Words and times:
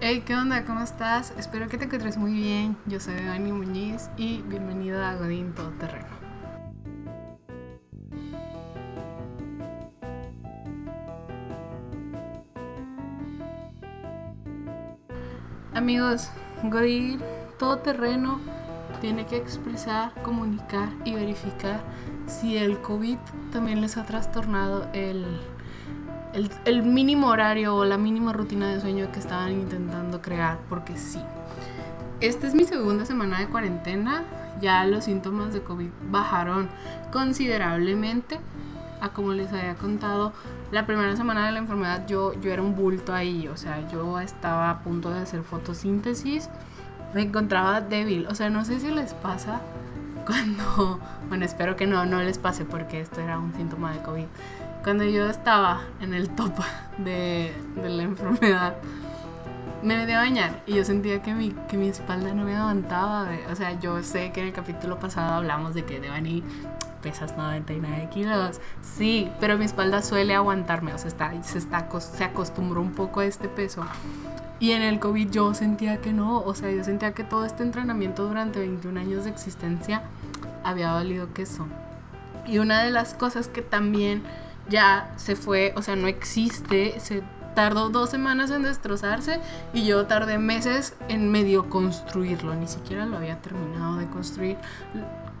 Hey, 0.00 0.22
¿qué 0.26 0.34
onda? 0.34 0.64
¿Cómo 0.64 0.80
estás? 0.80 1.32
Espero 1.38 1.68
que 1.68 1.78
te 1.78 1.84
encuentres 1.84 2.18
muy 2.18 2.32
bien. 2.32 2.76
Yo 2.86 3.00
soy 3.00 3.14
Dani 3.14 3.52
Muñiz 3.52 4.10
y 4.16 4.42
bienvenido 4.42 5.02
a 5.02 5.14
Godín 5.14 5.54
Todoterreno. 5.54 6.08
Amigos, 15.72 16.28
Godín 16.64 17.20
Todoterreno 17.58 18.40
tiene 19.00 19.26
que 19.26 19.36
expresar, 19.36 20.12
comunicar 20.22 20.90
y 21.04 21.14
verificar 21.14 21.80
si 22.26 22.58
el 22.58 22.78
COVID 22.80 23.18
también 23.52 23.80
les 23.80 23.96
ha 23.96 24.04
trastornado 24.04 24.88
el 24.92 25.24
el, 26.64 26.82
mínimo 26.82 27.28
horario 27.28 27.76
o 27.76 27.84
la 27.84 27.96
mínima 27.96 28.32
rutina 28.32 28.68
de 28.68 28.80
sueño 28.80 29.10
que 29.12 29.20
estaban 29.20 29.52
intentando 29.52 30.20
crear, 30.20 30.58
porque 30.68 30.96
sí. 30.96 31.20
Esta 32.20 32.46
es 32.46 32.54
mi 32.54 32.64
segunda 32.64 33.04
semana 33.04 33.38
de 33.38 33.46
cuarentena, 33.46 34.24
ya 34.60 34.84
los 34.84 35.04
síntomas 35.04 35.52
de 35.52 35.62
COVID 35.62 35.90
bajaron 36.10 36.68
considerablemente. 37.12 38.40
A 39.00 39.10
como 39.10 39.32
les 39.32 39.52
había 39.52 39.74
contado, 39.74 40.32
la 40.72 40.86
primera 40.86 41.14
semana 41.14 41.46
de 41.46 41.52
la 41.52 41.58
enfermedad 41.58 42.06
yo, 42.06 42.32
yo 42.40 42.52
era 42.52 42.62
un 42.62 42.74
bulto 42.74 43.12
ahí, 43.12 43.48
o 43.48 43.56
sea, 43.56 43.86
yo 43.90 44.18
estaba 44.18 44.70
a 44.70 44.80
punto 44.80 45.10
de 45.10 45.20
hacer 45.20 45.42
fotosíntesis, 45.42 46.48
me 47.12 47.22
encontraba 47.22 47.82
débil, 47.82 48.26
o 48.28 48.34
sea, 48.34 48.48
no 48.48 48.64
sé 48.64 48.80
si 48.80 48.90
les 48.90 49.12
pasa 49.12 49.60
cuando, 50.24 51.00
bueno, 51.28 51.44
espero 51.44 51.76
que 51.76 51.86
no, 51.86 52.06
no 52.06 52.22
les 52.22 52.38
pase 52.38 52.64
porque 52.64 53.00
esto 53.00 53.20
era 53.20 53.38
un 53.38 53.52
síntoma 53.54 53.92
de 53.92 54.00
COVID 54.00 54.26
cuando 54.84 55.04
yo 55.04 55.28
estaba 55.28 55.80
en 56.00 56.12
el 56.12 56.28
top 56.28 56.52
de, 56.98 57.52
la 57.82 58.02
enfermedad, 58.02 58.76
me 59.82 59.96
metí 59.96 60.12
a 60.12 60.18
bañar 60.18 60.62
y 60.66 60.74
yo 60.74 60.84
sentía 60.84 61.22
que 61.22 61.34
mi, 61.34 61.50
que 61.68 61.76
mi 61.76 61.88
espalda 61.88 62.32
no 62.34 62.44
me 62.44 62.54
aguantaba. 62.54 63.28
O 63.50 63.56
sea, 63.56 63.78
yo 63.80 64.02
sé 64.02 64.30
que 64.32 64.40
en 64.40 64.48
el 64.48 64.52
capítulo 64.52 64.98
pasado 64.98 65.34
hablamos 65.34 65.74
de 65.74 65.84
que 65.84 66.00
Devani 66.00 66.42
pesas 67.02 67.36
99 67.36 68.08
kilos. 68.12 68.60
Sí, 68.80 69.30
pero 69.40 69.58
mi 69.58 69.64
espalda 69.64 70.02
suele 70.02 70.34
aguantarme. 70.34 70.94
O 70.94 70.98
sea, 70.98 71.08
está, 71.08 71.42
se, 71.42 71.58
está, 71.58 71.88
se 72.00 72.24
acostumbró 72.24 72.80
un 72.80 72.92
poco 72.92 73.20
a 73.20 73.26
este 73.26 73.48
peso. 73.48 73.84
Y 74.58 74.72
en 74.72 74.82
el 74.82 75.00
COVID 75.00 75.30
yo 75.30 75.52
sentía 75.52 75.98
que 76.00 76.12
no. 76.12 76.40
O 76.40 76.54
sea, 76.54 76.70
yo 76.70 76.82
sentía 76.82 77.12
que 77.12 77.24
todo 77.24 77.44
este 77.44 77.62
entrenamiento 77.62 78.26
durante 78.26 78.58
21 78.60 79.00
años 79.00 79.24
de 79.24 79.30
existencia 79.30 80.02
había 80.62 80.92
valido 80.92 81.32
queso. 81.34 81.66
Y 82.46 82.58
una 82.58 82.82
de 82.82 82.90
las 82.90 83.12
cosas 83.12 83.48
que 83.48 83.60
también 83.60 84.22
ya 84.68 85.12
se 85.16 85.36
fue, 85.36 85.72
o 85.76 85.82
sea, 85.82 85.96
no 85.96 86.06
existe, 86.06 86.98
se 87.00 87.22
tardó 87.54 87.88
dos 87.88 88.10
semanas 88.10 88.50
en 88.50 88.62
destrozarse 88.62 89.40
y 89.72 89.86
yo 89.86 90.06
tardé 90.06 90.38
meses 90.38 90.94
en 91.08 91.30
medio 91.30 91.68
construirlo, 91.68 92.54
ni 92.54 92.66
siquiera 92.66 93.06
lo 93.06 93.16
había 93.16 93.40
terminado 93.40 93.96
de 93.96 94.06
construir, 94.06 94.56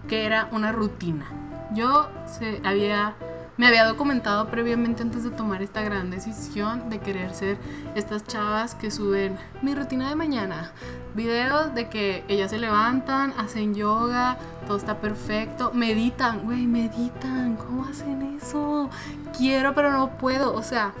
que 0.08 0.24
era 0.24 0.48
una 0.52 0.72
rutina. 0.72 1.26
Yo 1.74 2.08
se 2.26 2.60
había 2.64 3.14
me 3.56 3.68
había 3.68 3.84
documentado 3.84 4.48
previamente 4.48 5.02
antes 5.02 5.22
de 5.22 5.30
tomar 5.30 5.62
esta 5.62 5.82
gran 5.82 6.10
decisión 6.10 6.90
de 6.90 6.98
querer 6.98 7.34
ser 7.34 7.56
estas 7.94 8.24
chavas 8.24 8.74
que 8.74 8.90
suben 8.90 9.36
mi 9.62 9.74
rutina 9.74 10.08
de 10.08 10.16
mañana. 10.16 10.72
Videos 11.14 11.74
de 11.74 11.88
que 11.88 12.24
ellas 12.28 12.50
se 12.50 12.58
levantan, 12.58 13.32
hacen 13.38 13.74
yoga, 13.74 14.38
todo 14.66 14.76
está 14.76 15.00
perfecto, 15.00 15.70
meditan, 15.72 16.40
güey, 16.40 16.66
meditan, 16.66 17.56
¿cómo 17.56 17.84
hacen 17.84 18.36
eso? 18.36 18.90
Quiero, 19.36 19.74
pero 19.74 19.92
no 19.92 20.18
puedo, 20.18 20.52
o 20.54 20.62
sea, 20.62 20.92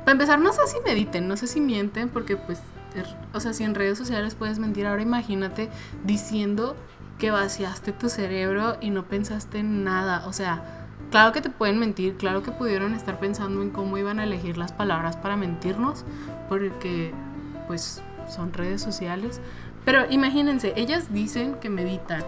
para 0.00 0.12
empezar, 0.12 0.40
no 0.40 0.52
sé 0.52 0.66
si 0.66 0.76
mediten, 0.84 1.28
no 1.28 1.36
sé 1.36 1.46
si 1.46 1.60
mienten, 1.60 2.08
porque 2.08 2.36
pues, 2.36 2.60
o 3.32 3.40
sea, 3.40 3.52
si 3.52 3.62
en 3.62 3.76
redes 3.76 3.96
sociales 3.96 4.34
puedes 4.34 4.58
mentir, 4.58 4.86
ahora 4.86 5.02
imagínate 5.02 5.70
diciendo 6.04 6.76
que 7.18 7.30
vaciaste 7.30 7.92
tu 7.92 8.08
cerebro 8.08 8.76
y 8.80 8.90
no 8.90 9.04
pensaste 9.04 9.60
en 9.60 9.84
nada, 9.84 10.26
o 10.26 10.32
sea, 10.32 10.83
Claro 11.14 11.30
que 11.30 11.40
te 11.40 11.48
pueden 11.48 11.78
mentir, 11.78 12.16
claro 12.16 12.42
que 12.42 12.50
pudieron 12.50 12.92
estar 12.92 13.20
pensando 13.20 13.62
en 13.62 13.70
cómo 13.70 13.96
iban 13.96 14.18
a 14.18 14.24
elegir 14.24 14.58
las 14.58 14.72
palabras 14.72 15.16
para 15.16 15.36
mentirnos, 15.36 16.04
porque 16.48 17.14
pues 17.68 18.02
son 18.28 18.52
redes 18.52 18.82
sociales. 18.82 19.40
Pero 19.84 20.10
imagínense, 20.10 20.72
ellas 20.74 21.14
dicen 21.14 21.54
que 21.60 21.70
meditan 21.70 22.24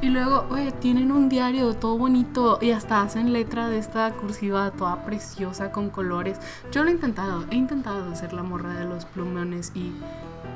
y 0.00 0.08
luego, 0.08 0.46
oye, 0.48 0.72
tienen 0.72 1.12
un 1.12 1.28
diario 1.28 1.74
todo 1.74 1.98
bonito 1.98 2.58
y 2.62 2.70
hasta 2.70 3.02
hacen 3.02 3.34
letra 3.34 3.68
de 3.68 3.76
esta 3.76 4.10
cursiva 4.12 4.70
toda 4.70 5.04
preciosa 5.04 5.70
con 5.70 5.90
colores. 5.90 6.38
Yo 6.72 6.82
lo 6.82 6.88
he 6.88 6.92
intentado, 6.92 7.44
he 7.50 7.56
intentado 7.56 8.10
hacer 8.10 8.32
la 8.32 8.42
morra 8.42 8.72
de 8.72 8.86
los 8.86 9.04
plumones 9.04 9.70
y 9.74 9.92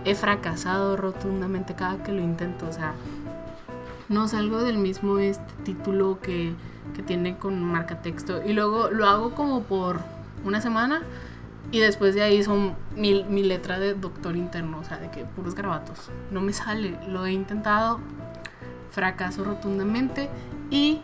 he 0.07 0.15
fracasado 0.15 0.97
rotundamente 0.97 1.75
cada 1.75 2.03
que 2.03 2.13
lo 2.13 2.23
intento. 2.23 2.67
O 2.67 2.73
sea, 2.73 2.95
no 4.09 4.29
salgo 4.29 4.63
del 4.63 4.79
mismo 4.79 5.19
este 5.19 5.53
título 5.65 6.19
que 6.21 6.55
que 6.93 7.03
tiene 7.03 7.37
con 7.37 7.63
marca 7.63 8.03
texto. 8.03 8.43
Y 8.45 8.53
luego 8.53 8.91
lo 8.91 9.07
hago 9.07 9.35
como 9.35 9.63
por 9.63 10.01
una 10.45 10.61
semana 10.61 11.03
y 11.71 11.81
después 11.81 12.15
de 12.15 12.23
ahí 12.23 12.43
son 12.43 12.75
mi, 12.97 13.25
mi 13.25 13.43
letra 13.43 13.79
de 13.79 13.95
doctor 13.95 14.37
interno, 14.37 14.79
o 14.79 14.85
sea, 14.85 14.99
de 14.99 15.11
que 15.11 15.25
puros 15.25 15.55
grabatos. 15.55 16.11
No 16.31 16.41
me 16.41 16.53
sale, 16.53 16.99
lo 17.09 17.25
he 17.25 17.33
intentado, 17.33 18.01
fracaso 18.91 19.45
rotundamente 19.45 20.29
y 20.71 21.01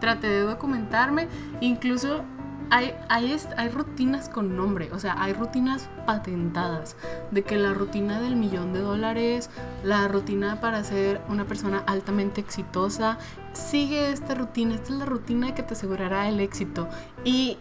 traté 0.00 0.28
de 0.28 0.40
documentarme, 0.40 1.28
incluso 1.60 2.22
hay, 2.72 2.94
hay, 3.10 3.36
hay, 3.58 3.68
rutinas 3.68 4.30
con 4.30 4.56
nombre, 4.56 4.88
o 4.94 4.98
sea, 4.98 5.22
hay 5.22 5.34
rutinas 5.34 5.90
patentadas, 6.06 6.96
de 7.30 7.42
que 7.42 7.58
la 7.58 7.74
rutina 7.74 8.18
del 8.18 8.34
millón 8.34 8.72
de 8.72 8.80
dólares, 8.80 9.50
la 9.84 10.08
rutina 10.08 10.58
para 10.58 10.82
ser 10.82 11.20
una 11.28 11.44
persona 11.44 11.82
altamente 11.86 12.40
exitosa, 12.40 13.18
sigue 13.52 14.10
esta 14.10 14.34
rutina, 14.34 14.74
esta 14.74 14.94
es 14.94 14.98
la 15.00 15.04
rutina 15.04 15.54
que 15.54 15.62
te 15.62 15.74
asegurará 15.74 16.30
el 16.30 16.40
éxito. 16.40 16.88
Y, 17.26 17.58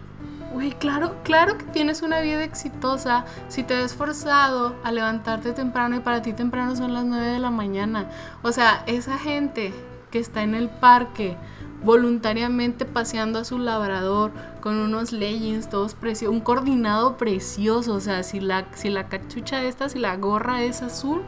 güey, 0.53 0.71
claro, 0.71 1.17
claro 1.23 1.57
que 1.57 1.65
tienes 1.65 2.03
una 2.03 2.21
vida 2.21 2.45
exitosa 2.45 3.25
si 3.49 3.63
te 3.63 3.73
has 3.73 3.91
esforzado 3.91 4.77
a 4.81 4.93
levantarte 4.93 5.51
temprano 5.51 5.97
y 5.97 5.99
para 5.99 6.21
ti 6.21 6.31
temprano 6.31 6.73
son 6.77 6.93
las 6.93 7.03
9 7.03 7.25
de 7.25 7.39
la 7.39 7.51
mañana. 7.51 8.09
O 8.43 8.53
sea, 8.53 8.83
esa 8.87 9.17
gente 9.17 9.73
que 10.09 10.19
está 10.19 10.41
en 10.41 10.55
el 10.55 10.69
parque, 10.69 11.35
voluntariamente 11.83 12.85
paseando 12.85 13.39
a 13.39 13.43
su 13.43 13.57
labrador 13.57 14.31
con 14.61 14.77
unos 14.77 15.11
leggings 15.11 15.69
todos 15.69 15.93
preciosos, 15.93 16.35
un 16.35 16.41
coordinado 16.41 17.17
precioso, 17.17 17.93
o 17.93 17.99
sea, 17.99 18.23
si 18.23 18.39
la, 18.39 18.67
si 18.73 18.89
la 18.89 19.07
cachucha 19.07 19.63
esta, 19.63 19.89
si 19.89 19.99
la 19.99 20.15
gorra 20.17 20.63
es 20.63 20.81
azul, 20.81 21.21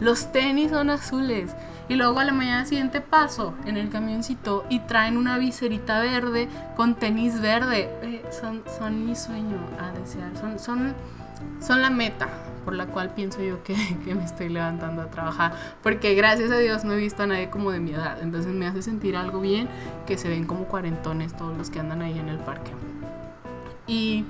los 0.00 0.32
tenis 0.32 0.70
son 0.70 0.90
azules. 0.90 1.54
Y 1.88 1.94
luego 1.94 2.18
a 2.18 2.24
la 2.24 2.32
mañana 2.32 2.66
siguiente 2.66 3.00
paso 3.00 3.54
en 3.64 3.76
el 3.76 3.88
camioncito 3.90 4.64
y 4.68 4.80
traen 4.80 5.16
una 5.16 5.38
viserita 5.38 6.00
verde 6.00 6.48
con 6.76 6.96
tenis 6.96 7.40
verde. 7.40 7.88
Eh, 8.02 8.24
son, 8.30 8.62
son 8.78 9.06
mi 9.06 9.14
sueño 9.14 9.56
a 9.80 9.92
desear, 9.98 10.36
son, 10.36 10.58
son, 10.58 10.94
son 11.60 11.82
la 11.82 11.90
meta 11.90 12.28
por 12.66 12.74
la 12.74 12.86
cual 12.86 13.14
pienso 13.14 13.40
yo 13.40 13.62
que, 13.62 13.76
me 14.04 14.24
estoy 14.24 14.48
levantando 14.48 15.00
a 15.00 15.06
trabajar. 15.06 15.54
Porque 15.84 16.14
gracias 16.14 16.50
a 16.50 16.58
Dios 16.58 16.84
no 16.84 16.94
he 16.94 16.96
visto 16.96 17.22
a 17.22 17.26
nadie 17.28 17.48
como 17.48 17.70
de 17.70 17.78
mi 17.78 17.92
edad. 17.92 18.20
Entonces 18.20 18.52
me 18.52 18.66
hace 18.66 18.82
sentir 18.82 19.16
algo 19.16 19.40
bien 19.40 19.68
que 20.04 20.18
se 20.18 20.28
ven 20.28 20.46
como 20.46 20.64
cuarentones 20.64 21.34
todos 21.34 21.56
los 21.56 21.70
que 21.70 21.78
andan 21.78 22.02
ahí 22.02 22.18
en 22.18 22.28
el 22.28 22.38
parque. 22.38 22.72
Y, 23.86 24.24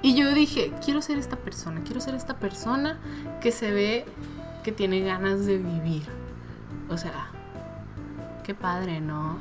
y 0.00 0.14
yo 0.14 0.32
dije, 0.32 0.72
quiero 0.82 1.02
ser 1.02 1.18
esta 1.18 1.36
persona, 1.36 1.82
quiero 1.84 2.00
ser 2.00 2.14
esta 2.14 2.36
persona 2.36 3.00
que 3.40 3.50
se 3.50 3.72
ve 3.72 4.04
que 4.62 4.70
tiene 4.70 5.00
ganas 5.00 5.44
de 5.44 5.58
vivir. 5.58 6.04
O 6.88 6.96
sea, 6.96 7.30
qué 8.44 8.54
padre, 8.54 9.00
¿no? 9.00 9.38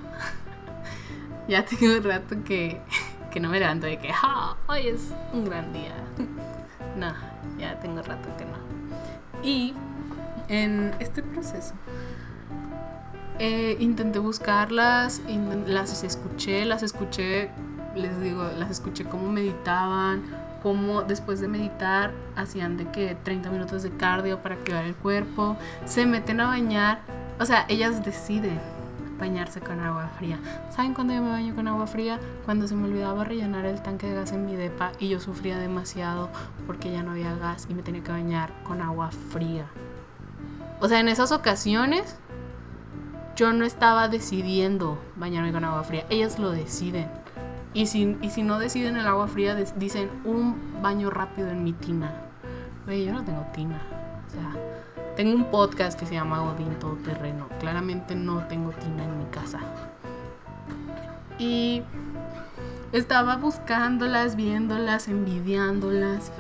ya 1.48 1.64
tengo 1.64 1.96
un 1.96 2.04
rato 2.04 2.44
que, 2.44 2.82
que 3.32 3.40
no 3.40 3.50
me 3.50 3.60
levanto 3.60 3.86
de 3.86 4.00
que, 4.00 4.12
ah, 4.12 4.58
hoy 4.68 4.88
es 4.88 5.14
un 5.32 5.46
gran 5.46 5.72
día. 5.72 5.94
No, 6.98 7.14
ya 7.58 7.80
tengo 7.80 8.02
rato 8.02 8.30
que 8.38 8.46
no. 8.46 8.58
Y 9.44 9.74
en 10.48 10.94
este 11.00 11.24
proceso 11.24 11.74
eh, 13.40 13.78
intenté 13.80 14.20
buscarlas, 14.20 15.22
las 15.66 16.04
escuché, 16.04 16.66
las 16.66 16.84
escuché, 16.84 17.50
les 17.96 18.20
digo, 18.22 18.44
las 18.58 18.70
escuché 18.70 19.06
cómo 19.06 19.32
meditaban, 19.32 20.22
cómo 20.62 21.02
después 21.02 21.40
de 21.40 21.48
meditar 21.48 22.12
hacían 22.36 22.78
de 22.78 22.86
que 22.92 23.16
30 23.24 23.50
minutos 23.50 23.84
de 23.84 23.92
cardio 23.92 24.42
para 24.42 24.56
activar 24.56 24.86
el 24.86 24.96
cuerpo, 24.96 25.58
se 25.86 26.06
meten 26.06 26.40
a 26.40 26.48
bañar, 26.48 27.00
o 27.40 27.46
sea, 27.46 27.66
ellas 27.68 28.06
deciden 28.06 28.60
bañarse 29.22 29.62
con 29.62 29.80
agua 29.80 30.10
fría. 30.18 30.40
¿Saben 30.72 30.96
cuándo 30.96 31.14
yo 31.14 31.22
me 31.22 31.30
baño 31.30 31.56
con 31.56 31.68
agua 31.68 31.86
fría? 31.86 32.20
Cuando 32.44 32.68
se 32.68 32.76
me 32.76 32.88
olvidaba 32.88 33.24
rellenar 33.24 33.66
el 33.66 33.82
tanque 33.82 34.08
de 34.08 34.16
gas 34.16 34.32
en 34.32 34.48
mi 34.48 34.56
depa 34.56 34.92
y 35.00 35.10
yo 35.10 35.20
sufría 35.20 35.60
demasiado 35.60 36.30
porque 36.66 36.92
ya 36.92 37.04
no 37.04 37.12
había 37.12 37.36
gas 37.36 37.68
y 37.70 37.76
me 37.76 37.84
tenía 37.84 38.04
que 38.04 38.12
bañar 38.12 38.52
con 38.64 38.82
agua 38.82 39.12
fría. 39.12 39.68
O 40.80 40.88
sea, 40.88 41.00
en 41.00 41.08
esas 41.08 41.32
ocasiones 41.32 42.18
yo 43.36 43.54
no 43.54 43.64
estaba 43.64 44.08
decidiendo 44.08 45.00
bañarme 45.16 45.52
con 45.52 45.64
agua 45.64 45.84
fría, 45.84 46.06
ellas 46.10 46.40
lo 46.40 46.50
deciden. 46.50 47.08
Y 47.74 47.86
si, 47.86 48.18
y 48.22 48.32
si 48.32 48.42
no 48.42 48.60
deciden 48.60 48.98
el 48.98 49.08
agua 49.08 49.28
fría, 49.28 49.56
dicen 49.56 50.10
un 50.26 50.82
baño 50.82 51.12
rápido 51.12 51.50
en 51.50 51.64
mi 51.64 51.74
tina. 51.74 52.12
Oye, 52.88 53.06
yo 53.06 53.14
no 53.14 53.24
tengo 53.24 53.46
tina. 53.54 53.80
O 54.28 54.30
sea, 54.32 54.71
tengo 55.16 55.36
un 55.36 55.46
podcast 55.46 56.00
que 56.00 56.06
se 56.06 56.14
llama 56.14 56.40
Godín 56.40 56.76
Todo 56.80 56.96
Terreno. 56.96 57.48
Claramente 57.60 58.16
no 58.16 58.46
tengo 58.48 58.72
tina 58.72 59.04
en 59.04 59.18
mi 59.18 59.26
casa. 59.26 59.60
Y 61.38 61.84
estaba 62.92 63.38
buscándolas, 63.38 64.36
viéndolas, 64.36 65.08
envidiándolas. 65.08 66.32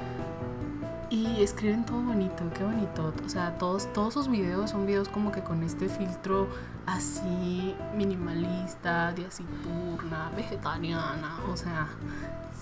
Y 1.09 1.43
escriben 1.43 1.85
todo 1.85 2.01
bonito, 2.01 2.43
qué 2.53 2.63
bonito. 2.63 3.13
O 3.25 3.29
sea, 3.29 3.57
todos, 3.57 3.91
todos 3.91 4.13
sus 4.13 4.29
videos 4.29 4.69
son 4.69 4.85
videos 4.85 5.09
como 5.09 5.31
que 5.31 5.41
con 5.41 5.61
este 5.63 5.89
filtro 5.89 6.47
así 6.85 7.75
minimalista, 7.97 9.11
diacipurna, 9.11 10.31
vegetariana. 10.37 11.39
O 11.51 11.57
sea, 11.57 11.89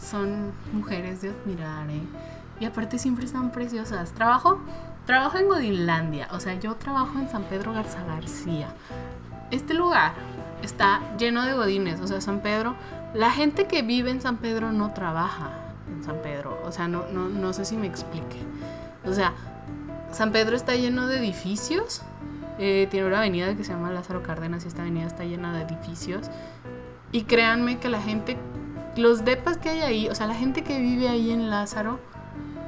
son 0.01 0.51
mujeres 0.73 1.21
de 1.21 1.29
admirar, 1.29 1.89
¿eh? 1.91 2.01
Y 2.59 2.65
aparte 2.65 2.97
siempre 2.97 3.25
están 3.25 3.51
preciosas. 3.51 4.12
Trabajo, 4.13 4.59
trabajo 5.09 5.39
en 5.39 5.47
Godinlandia. 5.47 6.27
O 6.33 6.39
sea, 6.39 6.53
yo 6.59 6.75
trabajo 6.75 7.17
en 7.17 7.27
San 7.31 7.41
Pedro 7.45 7.73
Garza 7.73 8.03
García. 8.03 8.67
Este 9.50 9.73
lugar 9.73 10.13
está 10.61 11.01
lleno 11.17 11.47
de 11.47 11.53
godines. 11.53 12.00
O 12.00 12.06
sea, 12.06 12.21
San 12.21 12.41
Pedro, 12.41 12.75
la 13.15 13.31
gente 13.31 13.65
que 13.65 13.81
vive 13.81 14.11
en 14.11 14.21
San 14.21 14.38
Pedro 14.38 14.71
no 14.71 14.94
trabaja 14.94 15.50
en 15.91 16.03
San 16.03 16.17
Pedro. 16.21 16.61
O 16.63 16.71
sea, 16.71 16.88
no, 16.88 17.06
no, 17.11 17.27
no 17.27 17.53
sé 17.53 17.65
si 17.65 17.75
me 17.75 17.88
explique. 17.88 18.38
O 19.03 19.11
sea, 19.11 19.33
San 20.11 20.31
Pedro 20.31 20.56
está 20.56 20.75
lleno 20.75 21.07
de 21.07 21.17
edificios. 21.17 22.03
Eh, 22.59 22.88
tiene 22.91 23.07
una 23.07 23.17
avenida 23.17 23.55
que 23.55 23.63
se 23.63 23.73
llama 23.73 23.89
Lázaro 23.89 24.21
Cárdenas 24.21 24.63
y 24.65 24.67
esta 24.67 24.83
avenida 24.83 25.07
está 25.07 25.23
llena 25.23 25.57
de 25.57 25.63
edificios. 25.63 26.29
Y 27.12 27.23
créanme 27.23 27.79
que 27.79 27.89
la 27.89 28.00
gente, 28.00 28.38
los 28.95 29.25
depas 29.25 29.57
que 29.57 29.69
hay 29.69 29.81
ahí, 29.81 30.07
o 30.07 30.13
sea, 30.13 30.27
la 30.27 30.35
gente 30.35 30.63
que 30.63 30.79
vive 30.79 31.09
ahí 31.09 31.31
en 31.31 31.50
Lázaro, 31.50 32.00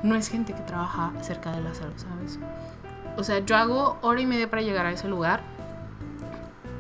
no 0.04 0.16
es 0.16 0.30
gente 0.30 0.54
que 0.54 0.62
trabaja 0.62 1.12
cerca 1.22 1.52
de 1.52 1.62
Lázaro, 1.62 1.92
¿sabes? 1.96 2.40
O 3.18 3.24
sea, 3.24 3.40
yo 3.40 3.56
hago 3.56 3.98
hora 4.02 4.22
y 4.22 4.26
media 4.26 4.50
para 4.50 4.62
llegar 4.62 4.86
a 4.86 4.92
ese 4.92 5.08
lugar. 5.08 5.42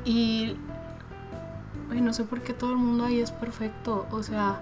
Y... 0.05 0.57
Ay, 1.91 1.99
no 1.99 2.13
sé 2.13 2.23
por 2.23 2.41
qué 2.41 2.53
todo 2.53 2.71
el 2.71 2.77
mundo 2.77 3.05
ahí 3.05 3.19
es 3.19 3.31
perfecto. 3.31 4.07
O 4.11 4.23
sea, 4.23 4.61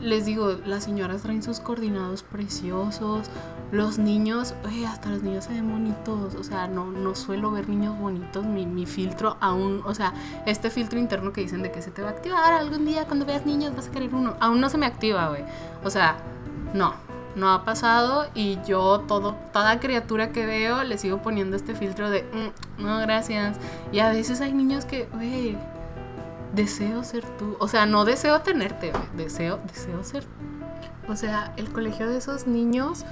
les 0.00 0.26
digo, 0.26 0.56
las 0.66 0.84
señoras 0.84 1.22
traen 1.22 1.42
sus 1.42 1.60
coordinados 1.60 2.22
preciosos. 2.22 3.30
Los 3.70 3.98
niños, 3.98 4.54
oye, 4.64 4.86
hasta 4.86 5.10
los 5.10 5.22
niños 5.22 5.44
se 5.44 5.52
ven 5.52 5.70
bonitos. 5.70 6.34
O 6.34 6.42
sea, 6.42 6.66
no, 6.66 6.86
no 6.86 7.14
suelo 7.14 7.52
ver 7.52 7.68
niños 7.68 7.98
bonitos. 7.98 8.44
Mi, 8.44 8.66
mi, 8.66 8.84
filtro 8.84 9.36
aún, 9.40 9.82
o 9.84 9.94
sea, 9.94 10.12
este 10.44 10.70
filtro 10.70 10.98
interno 10.98 11.32
que 11.32 11.40
dicen 11.40 11.62
de 11.62 11.70
que 11.70 11.82
se 11.82 11.92
te 11.92 12.02
va 12.02 12.08
a 12.08 12.12
activar 12.12 12.52
algún 12.52 12.84
día 12.84 13.06
cuando 13.06 13.24
veas 13.24 13.46
niños 13.46 13.74
vas 13.76 13.88
a 13.88 13.90
querer 13.92 14.12
uno. 14.12 14.34
Aún 14.40 14.60
no 14.60 14.68
se 14.68 14.76
me 14.76 14.86
activa, 14.86 15.28
güey. 15.28 15.44
O 15.84 15.90
sea, 15.90 16.16
no, 16.74 16.94
no 17.36 17.52
ha 17.52 17.64
pasado. 17.64 18.26
Y 18.34 18.58
yo, 18.66 19.00
todo, 19.06 19.36
toda 19.52 19.80
criatura 19.80 20.32
que 20.32 20.46
veo, 20.46 20.82
le 20.84 20.98
sigo 20.98 21.22
poniendo 21.22 21.56
este 21.56 21.74
filtro 21.74 22.10
de, 22.10 22.22
mm, 22.22 22.82
no, 22.82 22.98
gracias. 23.00 23.56
Y 23.92 24.00
a 24.00 24.10
veces 24.10 24.40
hay 24.40 24.52
niños 24.52 24.84
que, 24.84 25.06
güey 25.12 25.56
deseo 26.54 27.04
ser 27.04 27.24
tú. 27.38 27.56
O 27.58 27.68
sea, 27.68 27.86
no 27.86 28.04
deseo 28.04 28.40
tenerte, 28.40 28.92
deseo, 29.16 29.60
deseo 29.66 30.04
ser. 30.04 30.24
O 31.08 31.16
sea, 31.16 31.52
el 31.56 31.70
colegio 31.70 32.08
de 32.08 32.18
esos 32.18 32.46
niños 32.46 33.04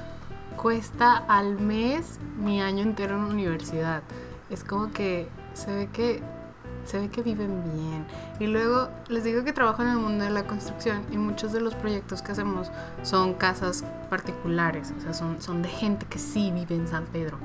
cuesta 0.56 1.16
al 1.16 1.58
mes 1.58 2.18
mi 2.38 2.62
año 2.62 2.82
entero 2.82 3.16
en 3.16 3.24
universidad. 3.24 4.02
Es 4.50 4.64
como 4.64 4.92
que 4.92 5.28
se 5.54 5.74
ve 5.74 5.88
que 5.92 6.22
se 6.84 6.98
ve 6.98 7.08
que 7.08 7.22
viven 7.22 7.62
bien. 7.74 8.04
Y 8.40 8.46
luego 8.46 8.88
les 9.08 9.24
digo 9.24 9.44
que 9.44 9.52
trabajo 9.52 9.82
en 9.82 9.88
el 9.88 9.98
mundo 9.98 10.24
de 10.24 10.30
la 10.30 10.44
construcción 10.44 11.02
y 11.10 11.16
muchos 11.16 11.52
de 11.52 11.60
los 11.60 11.74
proyectos 11.74 12.22
que 12.22 12.32
hacemos 12.32 12.70
son 13.02 13.34
casas 13.34 13.84
particulares, 14.10 14.92
o 14.96 15.00
sea, 15.00 15.14
son, 15.14 15.40
son 15.40 15.62
de 15.62 15.68
gente 15.68 16.06
que 16.06 16.18
sí 16.18 16.50
vive 16.52 16.74
en 16.74 16.88
San 16.88 17.04
Pedro. 17.06 17.38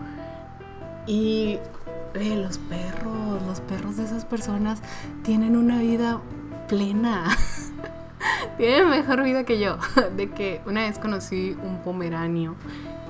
Y 1.05 1.59
los 2.13 2.57
perros, 2.57 3.41
los 3.45 3.61
perros 3.61 3.97
de 3.97 4.03
esas 4.03 4.25
personas 4.25 4.81
tienen 5.23 5.55
una 5.55 5.79
vida 5.79 6.19
plena. 6.67 7.25
tienen 8.57 8.89
mejor 8.89 9.23
vida 9.23 9.43
que 9.43 9.59
yo. 9.59 9.77
De 10.15 10.31
que 10.31 10.61
una 10.65 10.81
vez 10.81 10.99
conocí 10.99 11.55
un 11.63 11.81
pomeranio 11.83 12.55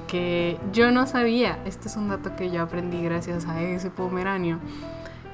que 0.07 0.57
yo 0.71 0.91
no 0.91 1.05
sabía, 1.05 1.59
este 1.65 1.89
es 1.89 1.97
un 1.97 2.07
dato 2.07 2.35
que 2.35 2.49
yo 2.49 2.63
aprendí 2.63 3.03
gracias 3.03 3.45
a 3.45 3.61
ese 3.61 3.89
pomeranio, 3.89 4.59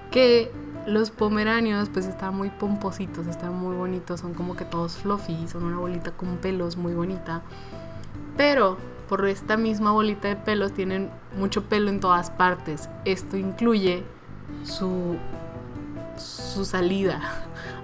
que 0.09 0.51
los 0.87 1.11
pomeranios 1.11 1.89
pues 1.89 2.05
están 2.05 2.35
muy 2.35 2.49
pompositos, 2.49 3.27
están 3.27 3.55
muy 3.55 3.75
bonitos, 3.75 4.19
son 4.19 4.33
como 4.33 4.55
que 4.55 4.65
todos 4.65 4.93
fluffy, 4.97 5.47
son 5.47 5.63
una 5.63 5.77
bolita 5.77 6.11
con 6.11 6.37
pelos 6.37 6.77
muy 6.77 6.93
bonita, 6.93 7.41
pero 8.37 8.77
por 9.07 9.25
esta 9.27 9.57
misma 9.57 9.91
bolita 9.91 10.27
de 10.27 10.35
pelos 10.35 10.73
tienen 10.73 11.09
mucho 11.37 11.65
pelo 11.65 11.89
en 11.89 11.99
todas 11.99 12.31
partes. 12.31 12.89
Esto 13.05 13.37
incluye 13.37 14.03
su, 14.63 15.17
su 16.17 16.65
salida, 16.65 17.21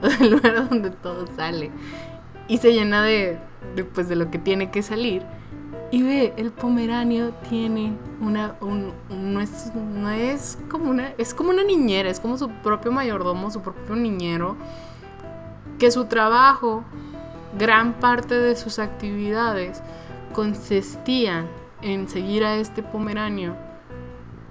el 0.21 0.31
lugar 0.31 0.69
donde 0.69 0.89
todo 0.89 1.27
sale. 1.35 1.71
Y 2.47 2.57
se 2.57 2.73
llena 2.73 3.03
de, 3.03 3.37
de, 3.75 3.83
pues, 3.83 4.09
de 4.09 4.15
lo 4.15 4.31
que 4.31 4.39
tiene 4.39 4.71
que 4.71 4.81
salir. 4.81 5.23
Y 5.91 6.03
ve, 6.03 6.33
el 6.37 6.51
pomeranio 6.51 7.31
tiene 7.49 7.93
una, 8.21 8.55
un, 8.61 8.93
no, 9.09 9.41
es, 9.41 9.73
no 9.73 10.09
es 10.09 10.57
como 10.69 10.89
una, 10.89 11.13
es 11.17 11.33
como 11.33 11.49
una 11.49 11.63
niñera, 11.63 12.09
es 12.09 12.19
como 12.19 12.37
su 12.37 12.49
propio 12.49 12.91
mayordomo, 12.91 13.49
su 13.49 13.61
propio 13.61 13.95
niñero, 13.95 14.55
que 15.79 15.89
su 15.89 16.05
trabajo, 16.05 16.83
gran 17.57 17.93
parte 17.93 18.35
de 18.35 18.55
sus 18.55 18.77
actividades, 18.77 19.81
consistían 20.33 21.47
en 21.81 22.07
seguir 22.07 22.45
a 22.45 22.55
este 22.55 22.83
pomeranio 22.83 23.55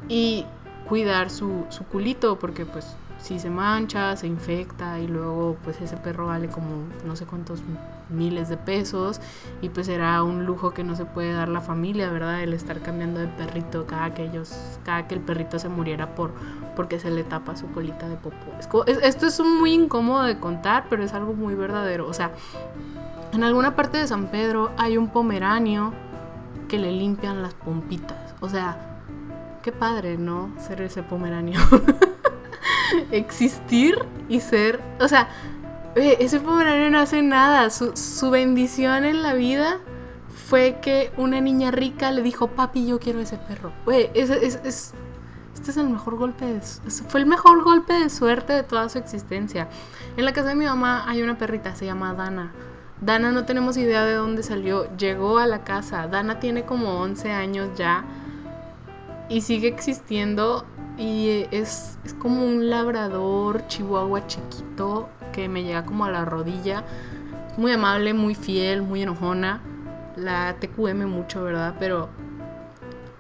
y 0.09 0.45
cuidar 0.89 1.31
su, 1.31 1.67
su 1.69 1.85
culito, 1.85 2.39
porque 2.39 2.65
pues 2.65 2.97
si 3.19 3.39
se 3.39 3.51
mancha, 3.51 4.17
se 4.17 4.27
infecta 4.27 4.99
y 5.01 5.09
luego 5.09 5.57
pues 5.65 5.81
ese 5.81 5.97
perro 5.97 6.27
vale 6.27 6.49
como 6.49 6.85
no 7.05 7.17
sé 7.17 7.27
cuántos 7.27 7.63
miles 8.11 8.49
de 8.49 8.57
pesos 8.57 9.21
y 9.61 9.69
pues 9.69 9.89
era 9.89 10.23
un 10.23 10.47
lujo 10.47 10.73
que 10.73 10.85
no 10.85 10.95
se 10.95 11.05
puede 11.05 11.33
dar 11.33 11.49
la 11.49 11.61
familia, 11.61 12.11
¿verdad? 12.11 12.43
El 12.43 12.55
estar 12.55 12.81
cambiando 12.81 13.21
de 13.21 13.27
perrito 13.27 13.87
cada 13.87 14.15
que 14.15 14.25
ellos, 14.25 14.79
cada 14.85 15.09
que 15.09 15.15
el 15.15 15.21
perrito 15.21 15.59
se 15.59 15.69
muriera 15.69 16.15
por 16.15 16.33
porque 16.77 17.01
se 17.01 17.11
le 17.11 17.25
tapa 17.25 17.57
su 17.57 17.67
colita 17.73 18.09
de 18.09 18.17
popó. 18.17 18.85
esto 18.87 19.27
es 19.27 19.41
muy 19.41 19.73
incómodo 19.73 20.23
de 20.23 20.39
contar, 20.39 20.87
pero 20.89 21.03
es 21.03 21.13
algo 21.13 21.35
muy 21.35 21.55
verdadero. 21.55 22.07
O 22.07 22.13
sea, 22.13 22.31
en 23.33 23.43
alguna 23.43 23.75
parte 23.75 23.99
de 23.99 24.07
San 24.07 24.29
Pedro 24.29 24.71
hay 24.77 24.97
un 24.97 25.09
pomeranio 25.09 25.93
que 26.69 26.79
le 26.79 26.93
limpian 26.93 27.43
las 27.43 27.55
pompitas. 27.55 28.35
O 28.41 28.49
sea, 28.49 29.01
qué 29.63 29.73
padre, 29.73 30.19
¿no? 30.19 30.51
Ser 30.59 30.83
ese 30.83 31.03
pomeranio. 31.03 31.59
Existir 33.19 33.99
y 34.29 34.41
ser... 34.41 34.81
O 35.01 35.09
sea, 35.09 35.29
ese 35.95 36.41
pomeranio 36.41 36.91
no 36.91 36.99
hace 36.99 37.23
nada. 37.23 37.71
Su, 37.71 38.31
bendición 38.31 39.05
en 39.05 39.23
la 39.23 39.35
vida 39.35 39.79
fue 40.29 40.79
que 40.81 41.13
una 41.17 41.41
niña 41.41 41.71
rica 41.71 42.11
le 42.11 42.23
dijo, 42.23 42.49
papi, 42.49 42.87
yo 42.87 42.99
quiero 42.99 43.21
ese 43.21 43.37
perro. 43.37 43.73
Güey, 43.85 44.11
es, 44.15 44.31
es, 44.31 44.95
este 45.55 45.71
es 45.73 45.77
el 45.77 45.89
mejor 45.89 46.17
golpe 46.17 46.45
de... 46.45 46.61
Fue 46.61 47.21
el 47.21 47.27
mejor 47.27 47.65
golpe 47.65 47.93
de 47.93 48.11
suerte 48.11 48.53
de 48.53 48.63
toda 48.63 48.89
su 48.89 48.99
existencia. 48.99 49.69
En 50.17 50.25
la 50.25 50.33
casa 50.33 50.51
de 50.51 50.55
mi 50.55 50.65
mamá 50.65 51.05
hay 51.09 51.23
una 51.23 51.37
perrita, 51.37 51.75
se 51.75 51.85
llama 51.85 52.15
Dana. 52.15 52.53
Dana 53.01 53.31
no 53.31 53.45
tenemos 53.45 53.77
idea 53.77 54.05
de 54.05 54.15
dónde 54.15 54.43
salió, 54.43 54.97
llegó 54.97 55.39
a 55.39 55.47
la 55.47 55.65
casa. 55.65 56.07
Dana 56.07 56.41
tiene 56.41 56.65
como 56.65 57.01
11 57.01 57.33
años 57.33 57.69
ya 57.77 58.05
y 59.29 59.43
sigue 59.43 59.69
existiendo 59.69 60.65
y 60.97 61.47
es, 61.51 61.99
como 62.19 62.45
un 62.45 62.71
labrador 62.71 63.67
chihuahua 63.69 64.27
chiquito 64.27 65.09
que 65.33 65.49
me 65.49 65.63
llega 65.63 65.85
como 65.85 66.05
a 66.05 66.11
la 66.11 66.25
rodilla. 66.25 66.85
Muy 67.57 67.73
amable, 67.73 68.15
muy 68.15 68.35
fiel, 68.35 68.83
muy 68.83 69.03
enojona. 69.03 69.61
La 70.17 70.57
TQM 70.59 71.07
mucho, 71.07 71.45
¿verdad? 71.45 71.75
Pero, 71.79 72.09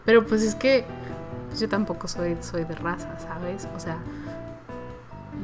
pero 0.04 0.26
pues 0.26 0.42
es 0.42 0.54
que 0.54 0.84
yo 1.58 1.68
tampoco 1.68 2.08
soy, 2.08 2.36
soy 2.40 2.64
de 2.64 2.74
raza, 2.74 3.18
¿sabes? 3.18 3.68
O 3.76 3.80
sea, 3.80 3.98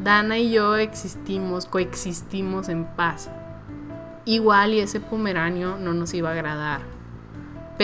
Dana 0.02 0.38
y 0.38 0.50
yo 0.50 0.76
existimos, 0.76 1.66
coexistimos 1.66 2.68
en 2.68 2.84
paz 2.84 3.30
igual 4.24 4.74
y 4.74 4.80
ese 4.80 5.00
pomeranio 5.00 5.76
no 5.76 5.92
nos 5.92 6.14
iba 6.14 6.30
a 6.30 6.32
agradar. 6.32 6.80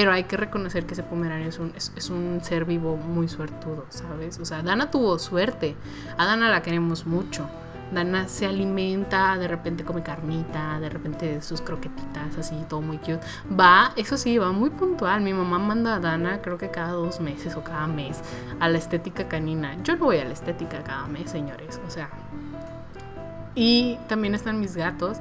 Pero 0.00 0.12
hay 0.12 0.25
que 0.25 0.38
reconocer 0.38 0.87
que 0.87 0.95
ese 0.95 1.02
pomeranio 1.02 1.47
es 1.50 1.59
un, 1.59 1.75
es, 1.76 2.09
un 2.09 2.40
ser 2.42 2.64
vivo 2.64 2.97
muy 2.97 3.28
suertudo, 3.28 3.85
¿sabes? 3.90 4.38
O 4.38 4.47
sea, 4.47 4.62
Dana 4.62 4.90
tuvo 4.90 5.19
suerte. 5.19 5.76
A 6.16 6.25
Dana 6.25 6.49
la 6.49 6.62
queremos 6.62 7.04
mucho. 7.04 7.47
Dana 7.92 8.26
se 8.26 8.47
alimenta, 8.47 9.37
de 9.37 9.47
repente 9.47 9.85
come 9.85 10.02
carnita, 10.02 10.80
de 10.80 10.88
repente 10.88 11.42
sus 11.42 11.61
croquetitas, 11.61 12.35
así, 12.38 12.57
todo 12.66 12.80
muy 12.80 12.97
cute. 12.97 13.21
Va, 13.52 13.92
eso 13.95 14.16
sí, 14.16 14.38
va 14.38 14.52
muy 14.52 14.71
puntual. 14.71 15.21
Mi 15.21 15.35
mamá 15.35 15.59
manda 15.59 15.97
a 15.97 16.00
Dana, 16.00 16.40
creo 16.40 16.57
que 16.57 16.71
cada 16.71 16.92
dos 16.92 17.21
meses 17.21 17.54
o 17.57 17.62
cada 17.62 17.87
mes, 17.87 18.23
a 18.59 18.71
la 18.71 18.78
estética 18.78 19.28
canina. 19.28 19.76
Yo 19.83 19.97
no 19.97 20.07
voy 20.07 20.16
a 20.16 20.25
la 20.25 20.33
estética 20.33 20.83
cada 20.83 21.09
mes, 21.09 21.30
señores. 21.30 21.78
O 21.87 21.90
sea. 21.90 22.09
Y 23.54 23.99
también 24.09 24.35
están 24.35 24.61
mis 24.61 24.75
gatos. 24.76 25.19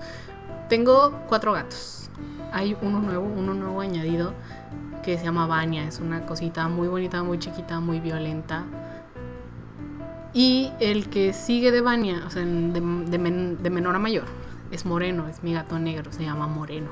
Tengo 0.69 1.19
cuatro 1.27 1.51
gatos. 1.51 1.99
Hay 2.51 2.75
uno 2.82 3.00
nuevo, 3.00 3.25
uno 3.25 3.53
nuevo 3.53 3.82
añadido 3.82 4.34
que 5.03 5.18
se 5.18 5.24
llama 5.24 5.48
Vania. 5.48 5.86
Es 5.86 6.00
una 6.00 6.25
cosita 6.25 6.68
muy 6.68 6.88
bonita, 6.88 7.24
muy 7.24 7.39
chiquita, 7.39 7.79
muy 7.79 8.00
violenta. 8.00 8.63
Y 10.34 10.72
el 10.79 11.10
que 11.10 11.34
sigue 11.34 11.72
de 11.72 11.82
Vania, 11.82 12.24
o 12.27 12.29
sea, 12.29 12.44
de, 12.44 12.82
menor 13.70 13.96
a 13.96 14.00
mayor, 14.00 14.25
es 14.72 14.86
Moreno, 14.86 15.27
es 15.27 15.41
mi 15.44 15.53
gato 15.53 15.79
negro, 15.79 16.12
se 16.12 16.24
llama 16.24 16.48
Moreno. 16.48 16.89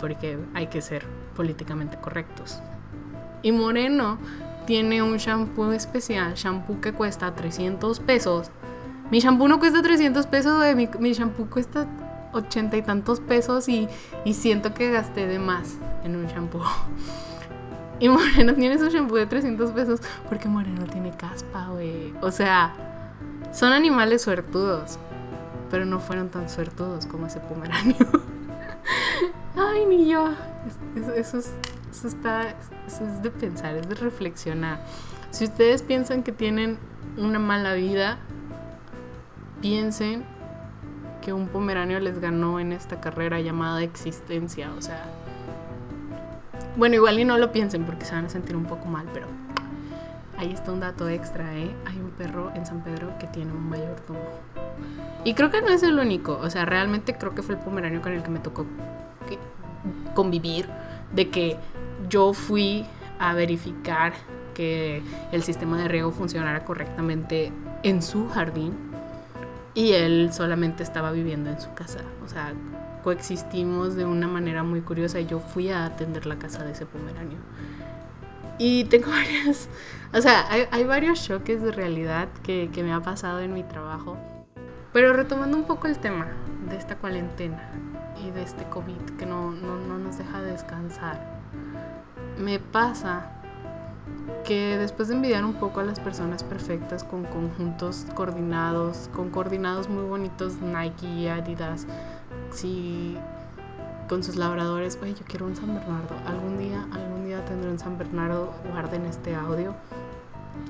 Porque 0.00 0.38
hay 0.54 0.66
que 0.66 0.82
ser 0.82 1.04
políticamente 1.36 1.96
correctos. 1.98 2.58
Y 3.42 3.52
Moreno 3.52 4.18
tiene 4.66 5.02
un 5.02 5.18
shampoo 5.18 5.72
especial, 5.72 6.34
shampoo 6.34 6.80
que 6.80 6.92
cuesta 6.92 7.34
300 7.34 8.00
pesos. 8.00 8.50
Mi 9.10 9.20
shampoo 9.20 9.46
no 9.46 9.60
cuesta 9.60 9.82
300 9.82 10.26
pesos, 10.26 10.74
mi, 10.74 10.88
mi 10.98 11.12
shampoo 11.12 11.46
cuesta 11.46 11.86
80 12.32 12.76
y 12.76 12.82
tantos 12.82 13.20
pesos 13.20 13.68
y, 13.68 13.88
y, 14.24 14.34
siento 14.34 14.74
que 14.74 14.90
gasté 14.90 15.26
de 15.26 15.38
más 15.38 15.76
en 16.04 16.16
un 16.16 16.26
shampoo. 16.26 16.64
Y 18.00 18.08
Moreno 18.08 18.54
tiene 18.54 18.78
su 18.78 18.88
shampoo 18.88 19.16
de 19.16 19.26
300 19.26 19.70
pesos 19.70 20.00
porque 20.28 20.48
Moreno 20.48 20.86
tiene 20.86 21.12
caspa, 21.12 21.68
güey. 21.68 22.12
O 22.20 22.32
sea, 22.32 22.74
son 23.52 23.72
animales 23.72 24.22
suertudos, 24.22 24.98
pero 25.70 25.84
no 25.84 26.00
fueron 26.00 26.28
tan 26.28 26.48
suertudos 26.48 27.06
como 27.06 27.26
ese 27.26 27.38
pomeranio. 27.38 27.96
Ay, 29.56 29.86
ni 29.86 30.08
yo. 30.08 30.30
Eso, 31.16 31.38
es, 31.38 31.52
eso 31.90 32.08
está, 32.08 32.48
eso 32.86 33.04
es 33.04 33.22
de 33.22 33.30
pensar, 33.30 33.76
es 33.76 33.88
de 33.88 33.94
reflexionar. 33.94 34.80
Si 35.30 35.44
ustedes 35.44 35.82
piensan 35.82 36.22
que 36.22 36.32
tienen 36.32 36.78
una 37.16 37.38
mala 37.38 37.74
vida, 37.74 38.18
piensen 39.60 40.24
que 41.22 41.32
un 41.32 41.48
pomeranio 41.48 41.98
les 42.00 42.20
ganó 42.20 42.60
en 42.60 42.72
esta 42.72 43.00
carrera 43.00 43.40
llamada 43.40 43.82
existencia. 43.82 44.70
O 44.76 44.82
sea, 44.82 45.04
bueno, 46.76 46.96
igual 46.96 47.18
y 47.18 47.24
no 47.24 47.38
lo 47.38 47.52
piensen 47.52 47.84
porque 47.84 48.04
se 48.04 48.14
van 48.14 48.26
a 48.26 48.28
sentir 48.28 48.56
un 48.56 48.66
poco 48.66 48.86
mal, 48.86 49.06
pero 49.14 49.26
ahí 50.36 50.52
está 50.52 50.72
un 50.72 50.80
dato 50.80 51.08
extra, 51.08 51.56
¿eh? 51.56 51.70
Hay 51.86 51.98
un 51.98 52.10
perro 52.10 52.52
en 52.54 52.66
San 52.66 52.82
Pedro 52.82 53.16
que 53.18 53.26
tiene 53.28 53.52
un 53.52 53.70
mayordomo. 53.70 54.20
Y 55.24 55.34
creo 55.34 55.50
que 55.50 55.62
no 55.62 55.68
es 55.68 55.82
el 55.82 55.98
único, 55.98 56.38
o 56.38 56.50
sea, 56.50 56.66
realmente 56.66 57.16
creo 57.16 57.34
que 57.34 57.42
fue 57.42 57.54
el 57.54 57.60
pomeranio 57.60 58.02
con 58.02 58.12
el 58.12 58.22
que 58.22 58.30
me 58.30 58.40
tocó 58.40 58.66
convivir, 60.14 60.68
de 61.14 61.30
que 61.30 61.56
yo 62.08 62.32
fui 62.32 62.84
a 63.18 63.32
verificar 63.34 64.12
que 64.54 65.02
el 65.30 65.42
sistema 65.42 65.78
de 65.78 65.88
riego 65.88 66.10
funcionara 66.10 66.64
correctamente 66.64 67.52
en 67.82 68.02
su 68.02 68.28
jardín 68.28 68.91
y 69.74 69.92
él 69.92 70.32
solamente 70.32 70.82
estaba 70.82 71.12
viviendo 71.12 71.50
en 71.50 71.60
su 71.60 71.72
casa. 71.74 72.00
O 72.24 72.28
sea, 72.28 72.52
coexistimos 73.02 73.94
de 73.94 74.04
una 74.04 74.28
manera 74.28 74.62
muy 74.62 74.80
curiosa 74.80 75.20
y 75.20 75.26
yo 75.26 75.40
fui 75.40 75.70
a 75.70 75.84
atender 75.84 76.26
la 76.26 76.38
casa 76.38 76.64
de 76.64 76.72
ese 76.72 76.86
pomeranio. 76.86 77.38
Y 78.58 78.84
tengo 78.84 79.10
varias, 79.10 79.68
o 80.12 80.20
sea, 80.20 80.46
hay, 80.70 80.84
varios 80.84 81.24
choques 81.24 81.62
de 81.62 81.72
realidad 81.72 82.28
que, 82.42 82.70
que 82.72 82.82
me 82.82 82.92
ha 82.92 83.00
pasado 83.00 83.40
en 83.40 83.54
mi 83.54 83.62
trabajo. 83.62 84.16
Pero 84.92 85.14
retomando 85.14 85.56
un 85.56 85.64
poco 85.64 85.86
el 85.86 85.98
tema 85.98 86.28
de 86.68 86.76
esta 86.76 86.96
cuarentena 86.96 87.70
y 88.22 88.30
de 88.30 88.42
este 88.42 88.64
COVID 88.64 89.16
que 89.18 89.24
no, 89.24 89.52
no, 89.52 89.78
no 89.78 89.98
nos 89.98 90.18
deja 90.18 90.42
descansar, 90.42 91.18
me 92.38 92.58
pasa 92.58 93.41
que 94.44 94.76
después 94.76 95.08
de 95.08 95.14
envidiar 95.14 95.44
un 95.44 95.54
poco 95.54 95.80
a 95.80 95.84
las 95.84 96.00
personas 96.00 96.42
perfectas 96.42 97.04
con 97.04 97.24
conjuntos 97.24 98.06
coordinados, 98.14 99.08
con 99.14 99.30
coordinados 99.30 99.88
muy 99.88 100.04
bonitos 100.04 100.60
Nike 100.60 101.06
y 101.06 101.28
Adidas, 101.28 101.86
sí, 102.50 103.16
con 104.08 104.22
sus 104.22 104.36
labradores, 104.36 104.98
oye, 105.00 105.14
yo 105.14 105.24
quiero 105.26 105.46
un 105.46 105.56
San 105.56 105.74
Bernardo, 105.74 106.14
algún 106.26 106.58
día, 106.58 106.86
algún 106.92 107.24
día 107.24 107.44
tendré 107.44 107.70
un 107.70 107.78
San 107.78 107.98
Bernardo, 107.98 108.52
guarden 108.70 109.06
este 109.06 109.34
audio, 109.34 109.74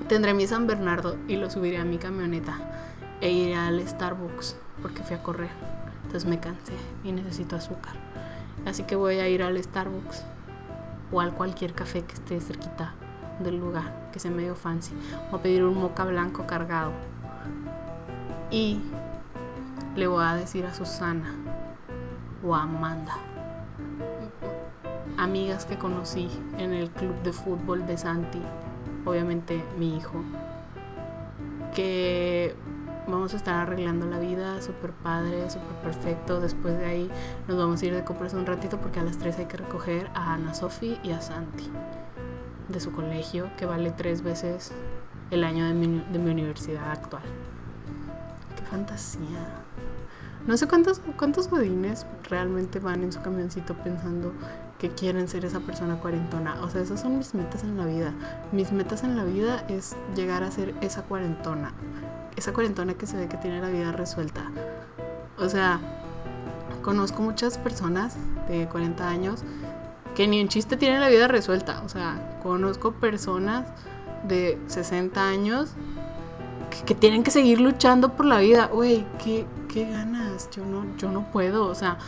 tendré 0.09 0.35
mi 0.35 0.47
San 0.47 0.67
Bernardo 0.67 1.17
y 1.27 1.37
lo 1.37 1.51
subiré 1.51 1.79
a 1.79 1.85
mi 1.85 1.99
camioneta 1.99 2.59
e 3.21 3.31
iré 3.31 3.57
al 3.57 3.87
Starbucks 3.87 4.57
porque 4.81 5.03
fui 5.03 5.17
a 5.17 5.23
correr, 5.23 5.51
entonces 6.05 6.29
me 6.29 6.39
cansé 6.39 6.75
y 7.05 7.13
necesito 7.13 7.57
azúcar, 7.57 7.95
así 8.67 8.85
que 8.85 8.97
voy 8.97 9.19
a 9.19 9.29
ir 9.29 9.43
al 9.43 9.63
Starbucks 9.63 10.25
o 11.11 11.21
al 11.21 11.35
cualquier 11.35 11.73
café 11.73 12.03
que 12.03 12.15
esté 12.15 12.41
cerquita 12.41 12.95
del 13.41 13.59
lugar, 13.59 14.09
que 14.13 14.21
sea 14.21 14.31
medio 14.31 14.55
fancy, 14.55 14.95
o 15.31 15.39
pedir 15.39 15.65
un 15.65 15.79
moca 15.79 16.05
blanco 16.05 16.47
cargado. 16.47 16.93
Y 18.51 18.81
le 19.97 20.07
voy 20.07 20.25
a 20.25 20.35
decir 20.35 20.67
a 20.67 20.75
Susana 20.75 21.35
o 22.45 22.55
a 22.55 22.63
Amanda, 22.63 23.17
amigas 25.19 25.65
que 25.65 25.79
conocí 25.79 26.29
en 26.59 26.73
el 26.73 26.91
club 26.91 27.15
de 27.23 27.33
fútbol 27.33 27.87
de 27.87 27.97
Santi, 27.97 28.43
obviamente 29.05 29.65
mi 29.79 29.97
hijo, 29.97 30.23
que 31.75 32.55
vamos 33.07 33.33
a 33.35 33.37
estar 33.37 33.55
arreglando 33.55 34.07
la 34.07 34.19
vida, 34.19 34.61
súper 34.61 34.93
padre, 34.93 35.51
súper 35.51 35.77
perfecto. 35.83 36.41
Después 36.41 36.79
de 36.79 36.85
ahí 36.85 37.11
nos 37.49 37.57
vamos 37.57 37.83
a 37.83 37.87
ir 37.87 37.95
de 37.95 38.05
compras 38.05 38.35
un 38.35 38.47
ratito 38.47 38.79
porque 38.79 39.01
a 39.01 39.05
las 39.05 39.19
3 39.19 39.39
hay 39.39 39.47
que 39.47 39.57
recoger 39.57 40.11
a 40.15 40.35
Ana 40.35 40.55
Sofi 40.55 40.99
y 41.03 41.13
a 41.13 41.21
Santi 41.21 41.71
de 42.73 42.81
su 42.81 42.93
colegio, 42.93 43.51
que 43.57 43.67
vale 43.67 43.91
tres 43.91 44.23
veces 44.23 44.73
el 45.31 45.45
año 45.45 45.67
de 45.67 45.75
mi, 45.75 46.05
de 46.13 46.19
mi 46.19 46.31
universidad 46.31 46.91
actual. 46.91 47.23
Qué 48.57 48.63
fantasía. 48.65 49.63
No 50.47 50.57
sé 50.57 50.67
cuántos, 50.67 51.01
cuántos 51.17 51.49
godines 51.49 52.07
realmente 52.29 52.81
van 52.81 53.03
en 53.05 53.13
su 53.13 53.23
camioncito 53.23 53.75
pensando 53.75 54.33
que 54.79 54.91
quieren 54.91 55.29
ser 55.29 55.45
esa 55.45 55.61
persona 55.61 56.01
cuarentona. 56.01 56.61
O 56.63 56.71
sea, 56.71 56.81
esas 56.81 57.01
son 57.01 57.19
mis 57.19 57.35
metas 57.35 57.63
en 57.63 57.77
la 57.77 57.87
vida. 57.87 58.13
Mis 58.51 58.73
metas 58.73 59.05
en 59.05 59.17
la 59.17 59.23
vida 59.23 59.65
es 59.69 59.95
llegar 60.17 60.43
a 60.43 60.51
ser 60.51 60.75
esa 60.81 61.03
cuarentona 61.03 61.73
esa 62.37 62.53
cuarentona 62.53 62.95
que 62.95 63.07
se 63.07 63.17
ve 63.17 63.29
que 63.29 63.37
tiene 63.37 63.61
la 63.61 63.69
vida 63.69 63.93
resuelta. 63.93 64.51
O 65.39 65.49
sea, 65.49 65.81
conozco 66.83 67.23
muchas 67.23 67.59
personas 67.59 68.17
de 68.49 68.69
40 68.69 69.09
años 69.09 69.45
que 70.15 70.27
ni 70.27 70.41
en 70.41 70.49
chiste 70.49 70.77
tienen 70.77 71.01
la 71.01 71.09
vida 71.09 71.29
resuelta. 71.29 71.83
O 71.85 71.89
sea, 71.89 72.39
conozco 72.43 72.93
personas 72.93 73.67
de 74.25 74.59
60 74.67 75.27
años 75.27 75.71
que, 76.87 76.95
tienen 76.95 77.23
que 77.23 77.31
seguir 77.31 77.61
luchando 77.61 78.17
por 78.17 78.27
la 78.27 78.39
vida. 78.39 78.67
Güey, 78.67 79.05
¿qué, 79.23 79.47
¿qué, 79.69 79.91
ganas? 79.91 80.51
Yo 80.51 80.65
no, 80.65 80.85
yo 80.97 81.11
no 81.11 81.31
puedo. 81.31 81.67
O 81.67 81.75
sea, 81.75 81.99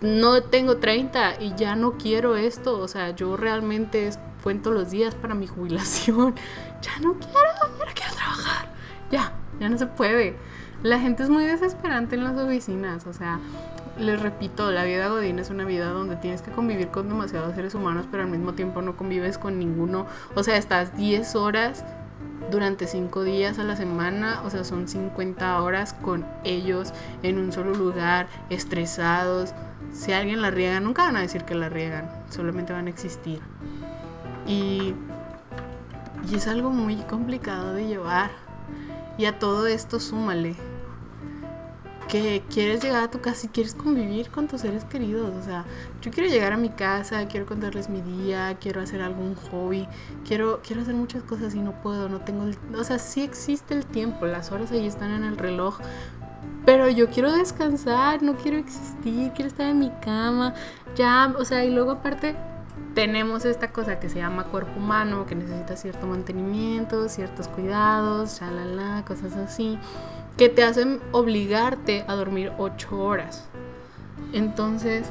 no 0.00 0.42
tengo 0.42 0.78
30 0.78 1.40
y 1.40 1.54
ya 1.54 1.76
no 1.76 1.92
quiero 1.92 2.36
esto. 2.36 2.78
O 2.78 2.88
sea, 2.88 3.10
yo 3.10 3.36
realmente 3.36 4.10
cuento 4.42 4.70
los 4.70 4.90
días 4.90 5.14
para 5.14 5.34
mi 5.34 5.46
jubilación. 5.48 6.34
Ya 6.82 6.98
no 7.00 7.14
quiero, 7.14 7.38
ya 7.78 7.86
no 7.86 7.92
quiero 7.94 8.14
trabajar. 8.14 8.72
Ya, 9.10 9.32
ya 9.60 9.68
no 9.68 9.78
se 9.78 9.86
puede. 9.86 10.36
La 10.82 10.98
gente 10.98 11.22
es 11.22 11.28
muy 11.28 11.44
desesperante 11.44 12.16
en 12.16 12.24
las 12.24 12.36
oficinas, 12.36 13.06
o 13.06 13.12
sea, 13.12 13.38
les 13.98 14.20
repito, 14.20 14.70
la 14.70 14.84
vida 14.84 15.08
godín 15.08 15.38
es 15.38 15.50
una 15.50 15.64
vida 15.64 15.90
donde 15.90 16.16
tienes 16.16 16.42
que 16.42 16.50
convivir 16.50 16.88
con 16.88 17.08
demasiados 17.08 17.54
seres 17.54 17.74
humanos, 17.74 18.06
pero 18.10 18.22
al 18.22 18.30
mismo 18.30 18.54
tiempo 18.54 18.82
no 18.82 18.96
convives 18.96 19.38
con 19.38 19.58
ninguno. 19.58 20.06
O 20.34 20.42
sea, 20.42 20.56
estás 20.56 20.96
10 20.96 21.36
horas 21.36 21.84
durante 22.50 22.86
5 22.86 23.22
días 23.22 23.58
a 23.58 23.64
la 23.64 23.76
semana, 23.76 24.42
o 24.44 24.50
sea, 24.50 24.64
son 24.64 24.88
50 24.88 25.62
horas 25.62 25.92
con 25.92 26.24
ellos 26.44 26.92
en 27.22 27.38
un 27.38 27.52
solo 27.52 27.74
lugar, 27.74 28.28
estresados. 28.50 29.52
Si 29.92 30.12
alguien 30.12 30.40
la 30.40 30.50
riega, 30.50 30.80
nunca 30.80 31.04
van 31.04 31.16
a 31.16 31.20
decir 31.20 31.44
que 31.44 31.54
la 31.54 31.68
riegan, 31.68 32.10
solamente 32.30 32.72
van 32.72 32.86
a 32.86 32.90
existir. 32.90 33.40
Y, 34.46 34.94
y 36.30 36.34
es 36.34 36.48
algo 36.48 36.70
muy 36.70 36.96
complicado 36.96 37.74
de 37.74 37.86
llevar 37.86 38.30
y 39.18 39.26
a 39.26 39.38
todo 39.38 39.66
esto 39.66 40.00
súmale 40.00 40.56
que 42.12 42.42
quieres 42.50 42.82
llegar 42.82 43.04
a 43.04 43.10
tu 43.10 43.22
casa 43.22 43.46
y 43.46 43.48
quieres 43.48 43.74
convivir 43.74 44.28
con 44.28 44.46
tus 44.46 44.60
seres 44.60 44.84
queridos. 44.84 45.34
O 45.34 45.42
sea, 45.42 45.64
yo 46.02 46.10
quiero 46.10 46.28
llegar 46.28 46.52
a 46.52 46.58
mi 46.58 46.68
casa, 46.68 47.26
quiero 47.26 47.46
contarles 47.46 47.88
mi 47.88 48.02
día, 48.02 48.58
quiero 48.60 48.82
hacer 48.82 49.00
algún 49.00 49.34
hobby, 49.34 49.88
quiero, 50.22 50.60
quiero 50.62 50.82
hacer 50.82 50.92
muchas 50.94 51.22
cosas 51.22 51.54
y 51.54 51.60
no 51.60 51.72
puedo, 51.80 52.10
no 52.10 52.20
tengo 52.20 52.44
el... 52.44 52.58
O 52.76 52.84
sea, 52.84 52.98
sí 52.98 53.22
existe 53.22 53.72
el 53.72 53.86
tiempo, 53.86 54.26
las 54.26 54.52
horas 54.52 54.70
ahí 54.72 54.86
están 54.86 55.10
en 55.10 55.24
el 55.24 55.38
reloj, 55.38 55.78
pero 56.66 56.86
yo 56.90 57.08
quiero 57.08 57.32
descansar, 57.32 58.22
no 58.22 58.36
quiero 58.36 58.58
existir, 58.58 59.32
quiero 59.32 59.48
estar 59.48 59.66
en 59.68 59.78
mi 59.78 59.90
cama, 60.02 60.52
ya, 60.94 61.34
o 61.38 61.46
sea, 61.46 61.64
y 61.64 61.70
luego 61.70 61.92
aparte 61.92 62.36
tenemos 62.94 63.46
esta 63.46 63.72
cosa 63.72 63.98
que 64.00 64.10
se 64.10 64.18
llama 64.18 64.44
cuerpo 64.44 64.78
humano, 64.78 65.24
que 65.24 65.34
necesita 65.34 65.76
cierto 65.78 66.06
mantenimiento, 66.06 67.08
ciertos 67.08 67.48
cuidados, 67.48 68.38
shalala, 68.38 69.02
cosas 69.06 69.34
así, 69.34 69.78
que 70.36 70.48
te 70.48 70.64
hacen 70.64 71.00
obligarte 71.12 72.04
a 72.08 72.14
dormir 72.14 72.52
8 72.58 72.98
horas. 72.98 73.48
Entonces, 74.32 75.10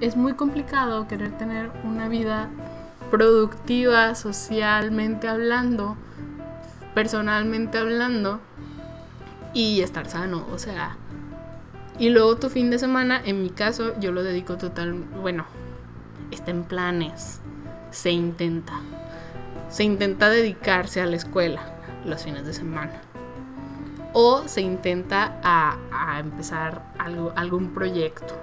es 0.00 0.16
muy 0.16 0.34
complicado 0.34 1.06
querer 1.08 1.36
tener 1.38 1.70
una 1.84 2.08
vida 2.08 2.48
productiva, 3.10 4.14
socialmente 4.14 5.28
hablando, 5.28 5.96
personalmente 6.94 7.78
hablando, 7.78 8.40
y 9.52 9.82
estar 9.82 10.08
sano. 10.08 10.46
O 10.50 10.58
sea, 10.58 10.96
Y 11.98 12.08
luego 12.08 12.36
tu 12.36 12.48
fin 12.48 12.70
de 12.70 12.78
semana, 12.78 13.20
en 13.22 13.42
mi 13.42 13.50
caso, 13.50 13.92
yo 14.00 14.12
lo 14.12 14.22
dedico 14.22 14.56
total, 14.56 14.94
bueno, 15.20 15.44
está 16.30 16.50
en 16.50 16.64
planes, 16.64 17.40
se 17.90 18.10
intenta. 18.10 18.72
Se 19.68 19.84
intenta 19.84 20.30
dedicarse 20.30 21.00
a 21.00 21.06
la 21.06 21.16
escuela 21.16 21.60
los 22.04 22.22
fines 22.24 22.44
de 22.44 22.54
semana. 22.54 23.00
O 24.12 24.42
se 24.46 24.60
intenta 24.60 25.38
a, 25.42 26.18
empezar 26.18 26.82
algo, 26.98 27.32
algún 27.34 27.72
proyecto. 27.72 28.34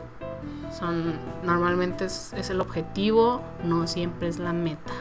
Son, 0.71 1.13
normalmente 1.43 2.05
es, 2.05 2.49
el 2.49 2.61
objetivo, 2.61 3.41
no 3.63 3.87
siempre 3.87 4.27
es 4.27 4.39
la 4.39 4.53
meta. 4.53 4.93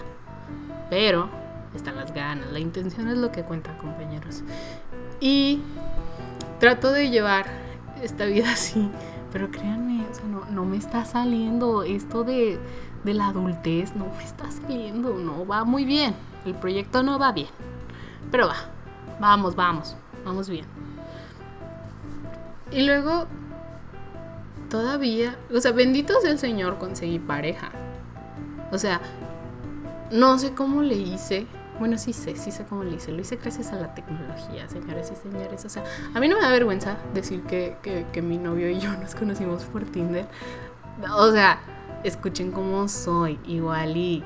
Pero 0.90 1.28
están 1.74 1.96
las 1.96 2.12
ganas, 2.12 2.50
la 2.52 2.58
intención 2.58 3.08
es 3.08 3.16
lo 3.16 3.30
que 3.32 3.42
cuenta, 3.42 3.76
compañeros. 3.78 4.42
Y 5.20 5.60
trato 6.58 6.92
de 6.92 7.10
llevar 7.10 7.46
esta 8.02 8.24
vida 8.26 8.50
así, 8.52 8.90
pero 9.32 9.50
créanme, 9.50 10.04
no, 10.30 10.44
no 10.50 10.64
me 10.64 10.76
está 10.76 11.04
saliendo 11.04 11.82
esto 11.82 12.24
de, 12.24 12.58
de 13.04 13.14
la 13.14 13.28
adultez, 13.28 13.94
no 13.94 14.06
me 14.16 14.24
está 14.24 14.50
saliendo, 14.50 15.14
no 15.14 15.46
va 15.46 15.64
muy 15.64 15.84
bien. 15.84 16.14
El 16.44 16.54
proyecto 16.54 17.02
no 17.02 17.18
va 17.18 17.32
bien, 17.32 17.48
pero 18.30 18.48
va, 18.48 18.56
vamos, 19.20 19.54
vamos, 19.54 19.96
vamos 20.28 20.48
bien. 20.48 20.66
Y 22.70 22.82
luego, 22.82 23.26
todavía, 24.68 25.36
o 25.52 25.60
sea, 25.60 25.72
bendito 25.72 26.20
sea 26.20 26.30
el 26.30 26.38
Señor, 26.38 26.78
conseguí 26.78 27.18
pareja. 27.18 27.70
O 28.70 28.78
sea, 28.78 29.00
no 30.10 30.38
sé 30.38 30.52
cómo 30.52 30.82
le 30.82 30.94
hice. 30.94 31.46
Bueno, 31.78 31.96
sí 31.96 32.12
sé, 32.12 32.36
sí 32.36 32.50
sé 32.50 32.64
cómo 32.64 32.84
le 32.84 32.96
hice. 32.96 33.12
Lo 33.12 33.20
hice 33.20 33.36
gracias 33.36 33.72
a 33.72 33.76
la 33.76 33.94
tecnología, 33.94 34.68
señores 34.68 35.10
y 35.12 35.16
señores. 35.16 35.64
O 35.64 35.68
sea, 35.68 35.84
a 36.12 36.20
mí 36.20 36.28
no 36.28 36.36
me 36.36 36.42
da 36.42 36.50
vergüenza 36.50 36.98
decir 37.14 37.42
que, 37.42 37.76
que, 37.82 38.04
que 38.12 38.20
mi 38.20 38.36
novio 38.36 38.68
y 38.68 38.78
yo 38.78 38.92
nos 39.00 39.14
conocimos 39.14 39.64
por 39.64 39.84
Tinder. 39.84 40.26
O 41.16 41.32
sea, 41.32 41.60
escuchen 42.04 42.52
cómo 42.52 42.88
soy, 42.88 43.38
igual 43.46 43.96
y 43.96 44.22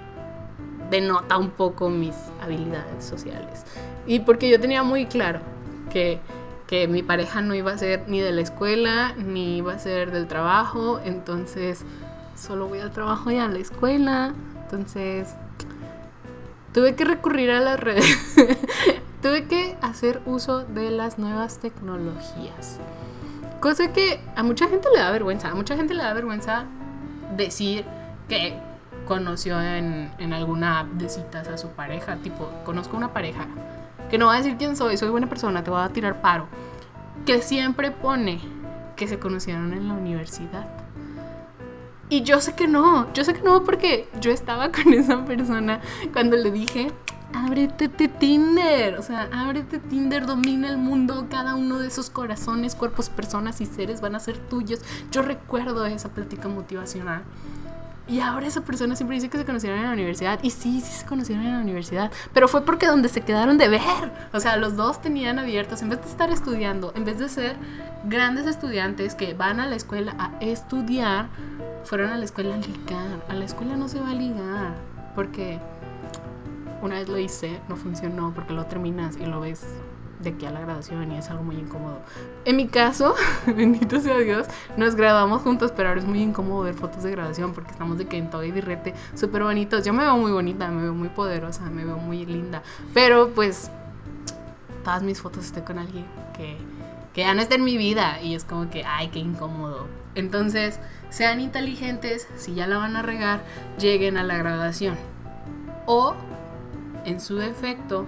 denota 0.90 1.38
un 1.38 1.50
poco 1.50 1.90
mis 1.90 2.16
habilidades 2.40 3.04
sociales. 3.04 3.64
Y 4.06 4.20
porque 4.20 4.48
yo 4.50 4.58
tenía 4.58 4.82
muy 4.82 5.06
claro 5.06 5.40
que, 5.92 6.20
mi 6.88 7.02
pareja 7.02 7.42
no 7.42 7.54
iba 7.54 7.70
a 7.70 7.76
ser 7.76 8.04
ni 8.08 8.20
de 8.20 8.32
la 8.32 8.40
escuela, 8.40 9.12
ni 9.18 9.58
iba 9.58 9.74
a 9.74 9.78
ser 9.78 10.10
del 10.10 10.26
trabajo, 10.26 11.00
entonces 11.04 11.84
solo 12.34 12.66
voy 12.66 12.80
al 12.80 12.90
trabajo 12.92 13.30
y 13.30 13.36
a 13.36 13.46
la 13.46 13.58
escuela. 13.58 14.32
Entonces, 14.62 15.34
tuve 16.72 16.94
que 16.94 17.04
recurrir 17.04 17.50
a 17.50 17.60
las 17.60 17.78
redes. 17.78 18.06
tuve 19.22 19.44
que 19.44 19.76
hacer 19.82 20.22
uso 20.24 20.64
de 20.64 20.90
las 20.90 21.18
nuevas 21.18 21.58
tecnologías. 21.58 22.78
Cosa 23.60 23.92
que 23.92 24.20
a 24.34 24.42
mucha 24.42 24.66
gente 24.66 24.88
le 24.94 24.98
da 24.98 25.10
vergüenza. 25.10 25.50
A 25.50 25.54
mucha 25.54 25.76
gente 25.76 25.92
le 25.92 26.02
da 26.02 26.14
vergüenza 26.14 26.64
decir 27.36 27.84
que 28.30 28.58
conoció 29.06 29.60
en, 29.60 30.10
en 30.18 30.32
alguna 30.32 30.80
app 30.80 30.88
de 30.92 31.10
citas 31.10 31.48
a 31.48 31.58
su 31.58 31.68
pareja. 31.68 32.16
Tipo, 32.16 32.50
conozco 32.64 32.96
una 32.96 33.12
pareja 33.12 33.46
que 34.12 34.18
no 34.18 34.26
va 34.26 34.34
a 34.34 34.36
decir 34.36 34.58
quién 34.58 34.76
soy, 34.76 34.98
soy 34.98 35.08
buena 35.08 35.26
persona, 35.26 35.64
te 35.64 35.70
voy 35.70 35.80
a 35.80 35.88
tirar 35.88 36.20
paro. 36.20 36.46
Que 37.24 37.40
siempre 37.40 37.90
pone 37.90 38.40
que 38.94 39.08
se 39.08 39.18
conocieron 39.18 39.72
en 39.72 39.88
la 39.88 39.94
universidad. 39.94 40.68
Y 42.10 42.20
yo 42.20 42.38
sé 42.42 42.54
que 42.54 42.68
no, 42.68 43.10
yo 43.14 43.24
sé 43.24 43.32
que 43.32 43.40
no 43.40 43.64
porque 43.64 44.10
yo 44.20 44.30
estaba 44.30 44.70
con 44.70 44.92
esa 44.92 45.24
persona 45.24 45.80
cuando 46.12 46.36
le 46.36 46.50
dije, 46.50 46.92
ábrete 47.32 47.88
Tinder, 47.88 48.98
o 48.98 49.02
sea, 49.02 49.30
ábrete 49.32 49.78
Tinder, 49.78 50.26
domina 50.26 50.68
el 50.68 50.76
mundo, 50.76 51.28
cada 51.30 51.54
uno 51.54 51.78
de 51.78 51.88
esos 51.88 52.10
corazones, 52.10 52.74
cuerpos, 52.74 53.08
personas 53.08 53.62
y 53.62 53.64
seres 53.64 54.02
van 54.02 54.14
a 54.14 54.20
ser 54.20 54.36
tuyos. 54.36 54.80
Yo 55.10 55.22
recuerdo 55.22 55.86
esa 55.86 56.10
plática 56.10 56.48
motivacional. 56.48 57.22
Y 58.08 58.20
ahora 58.20 58.46
esa 58.46 58.62
persona 58.62 58.96
siempre 58.96 59.14
dice 59.14 59.28
que 59.28 59.38
se 59.38 59.44
conocieron 59.44 59.78
en 59.78 59.86
la 59.86 59.92
universidad. 59.92 60.40
Y 60.42 60.50
sí, 60.50 60.80
sí 60.80 60.92
se 60.92 61.06
conocieron 61.06 61.44
en 61.44 61.52
la 61.52 61.60
universidad. 61.60 62.10
Pero 62.32 62.48
fue 62.48 62.64
porque 62.64 62.86
donde 62.86 63.08
se 63.08 63.20
quedaron 63.20 63.58
de 63.58 63.68
ver. 63.68 63.82
O 64.32 64.40
sea, 64.40 64.56
los 64.56 64.76
dos 64.76 65.00
tenían 65.00 65.38
abiertos, 65.38 65.82
en 65.82 65.88
vez 65.88 66.02
de 66.02 66.08
estar 66.08 66.30
estudiando, 66.30 66.92
en 66.96 67.04
vez 67.04 67.18
de 67.18 67.28
ser 67.28 67.56
grandes 68.04 68.46
estudiantes 68.46 69.14
que 69.14 69.34
van 69.34 69.60
a 69.60 69.66
la 69.66 69.76
escuela 69.76 70.14
a 70.18 70.32
estudiar, 70.40 71.28
fueron 71.84 72.10
a 72.10 72.16
la 72.16 72.24
escuela 72.24 72.54
a 72.54 72.58
ligar. 72.58 73.22
A 73.28 73.34
la 73.34 73.44
escuela 73.44 73.76
no 73.76 73.88
se 73.88 74.00
va 74.00 74.10
a 74.10 74.14
ligar. 74.14 74.74
Porque 75.14 75.60
una 76.82 76.96
vez 76.96 77.08
lo 77.08 77.18
hice, 77.18 77.60
no 77.68 77.76
funcionó, 77.76 78.32
porque 78.34 78.52
lo 78.52 78.66
terminas 78.66 79.16
y 79.16 79.26
lo 79.26 79.40
ves 79.40 79.64
de 80.22 80.30
aquí 80.30 80.46
a 80.46 80.50
la 80.50 80.60
graduación 80.60 81.10
y 81.12 81.18
es 81.18 81.30
algo 81.30 81.42
muy 81.42 81.56
incómodo. 81.56 81.98
En 82.44 82.56
mi 82.56 82.68
caso, 82.68 83.14
bendito 83.46 84.00
sea 84.00 84.18
Dios, 84.18 84.46
nos 84.76 84.94
graduamos 84.94 85.42
juntos, 85.42 85.72
pero 85.74 85.88
ahora 85.88 86.00
es 86.00 86.06
muy 86.06 86.22
incómodo 86.22 86.62
ver 86.62 86.74
fotos 86.74 87.02
de 87.02 87.10
graduación 87.10 87.52
porque 87.52 87.72
estamos 87.72 87.98
de 87.98 88.06
que 88.06 88.18
en 88.18 88.30
todo 88.30 88.44
y 88.44 88.50
birrete 88.50 88.94
súper 89.14 89.42
bonitos. 89.42 89.84
Yo 89.84 89.92
me 89.92 90.04
veo 90.04 90.16
muy 90.16 90.32
bonita, 90.32 90.68
me 90.68 90.82
veo 90.82 90.94
muy 90.94 91.08
poderosa, 91.08 91.62
me 91.70 91.84
veo 91.84 91.96
muy 91.96 92.24
linda, 92.26 92.62
pero 92.94 93.30
pues 93.30 93.70
todas 94.84 95.02
mis 95.02 95.20
fotos 95.20 95.46
estoy 95.46 95.62
con 95.62 95.78
alguien 95.78 96.06
que, 96.36 96.56
que 97.12 97.22
ya 97.22 97.34
no 97.34 97.42
está 97.42 97.54
en 97.54 97.64
mi 97.64 97.76
vida 97.76 98.20
y 98.22 98.34
es 98.34 98.44
como 98.44 98.70
que, 98.70 98.84
ay, 98.84 99.08
qué 99.08 99.18
incómodo. 99.18 99.86
Entonces, 100.14 100.78
sean 101.10 101.40
inteligentes, 101.40 102.28
si 102.36 102.54
ya 102.54 102.66
la 102.66 102.78
van 102.78 102.96
a 102.96 103.02
regar, 103.02 103.44
lleguen 103.78 104.16
a 104.16 104.22
la 104.22 104.36
graduación. 104.36 104.96
O, 105.86 106.14
en 107.04 107.20
su 107.20 107.36
defecto, 107.36 108.06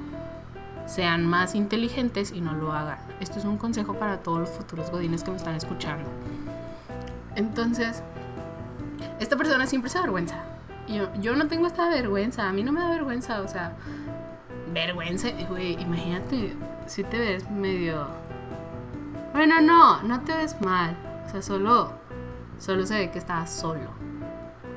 sean 0.86 1.26
más 1.26 1.54
inteligentes 1.54 2.32
y 2.32 2.40
no 2.40 2.52
lo 2.54 2.72
hagan. 2.72 2.98
Esto 3.20 3.38
es 3.38 3.44
un 3.44 3.56
consejo 3.56 3.94
para 3.94 4.18
todos 4.18 4.40
los 4.40 4.50
futuros 4.50 4.90
godines 4.90 5.22
que 5.22 5.30
me 5.30 5.36
están 5.36 5.54
escuchando. 5.54 6.10
Entonces, 7.36 8.02
esta 9.20 9.36
persona 9.36 9.66
siempre 9.66 9.90
se 9.90 9.98
avergüenza. 9.98 10.36
Yo, 10.88 11.08
yo 11.20 11.34
no 11.34 11.48
tengo 11.48 11.66
esta 11.66 11.88
vergüenza, 11.88 12.48
a 12.48 12.52
mí 12.52 12.62
no 12.62 12.72
me 12.72 12.80
da 12.80 12.90
vergüenza, 12.90 13.40
o 13.40 13.48
sea, 13.48 13.72
vergüenza, 14.72 15.28
güey, 15.48 15.80
imagínate 15.80 16.54
si 16.86 17.04
te 17.04 17.18
ves 17.18 17.50
medio... 17.50 18.06
Bueno, 19.32 19.60
no, 19.60 20.02
no 20.02 20.20
te 20.20 20.32
ves 20.34 20.60
mal, 20.60 20.96
o 21.26 21.30
sea, 21.30 21.42
solo, 21.42 21.92
solo 22.58 22.86
se 22.86 22.98
ve 22.98 23.10
que 23.10 23.18
estás 23.18 23.50
solo. 23.50 23.90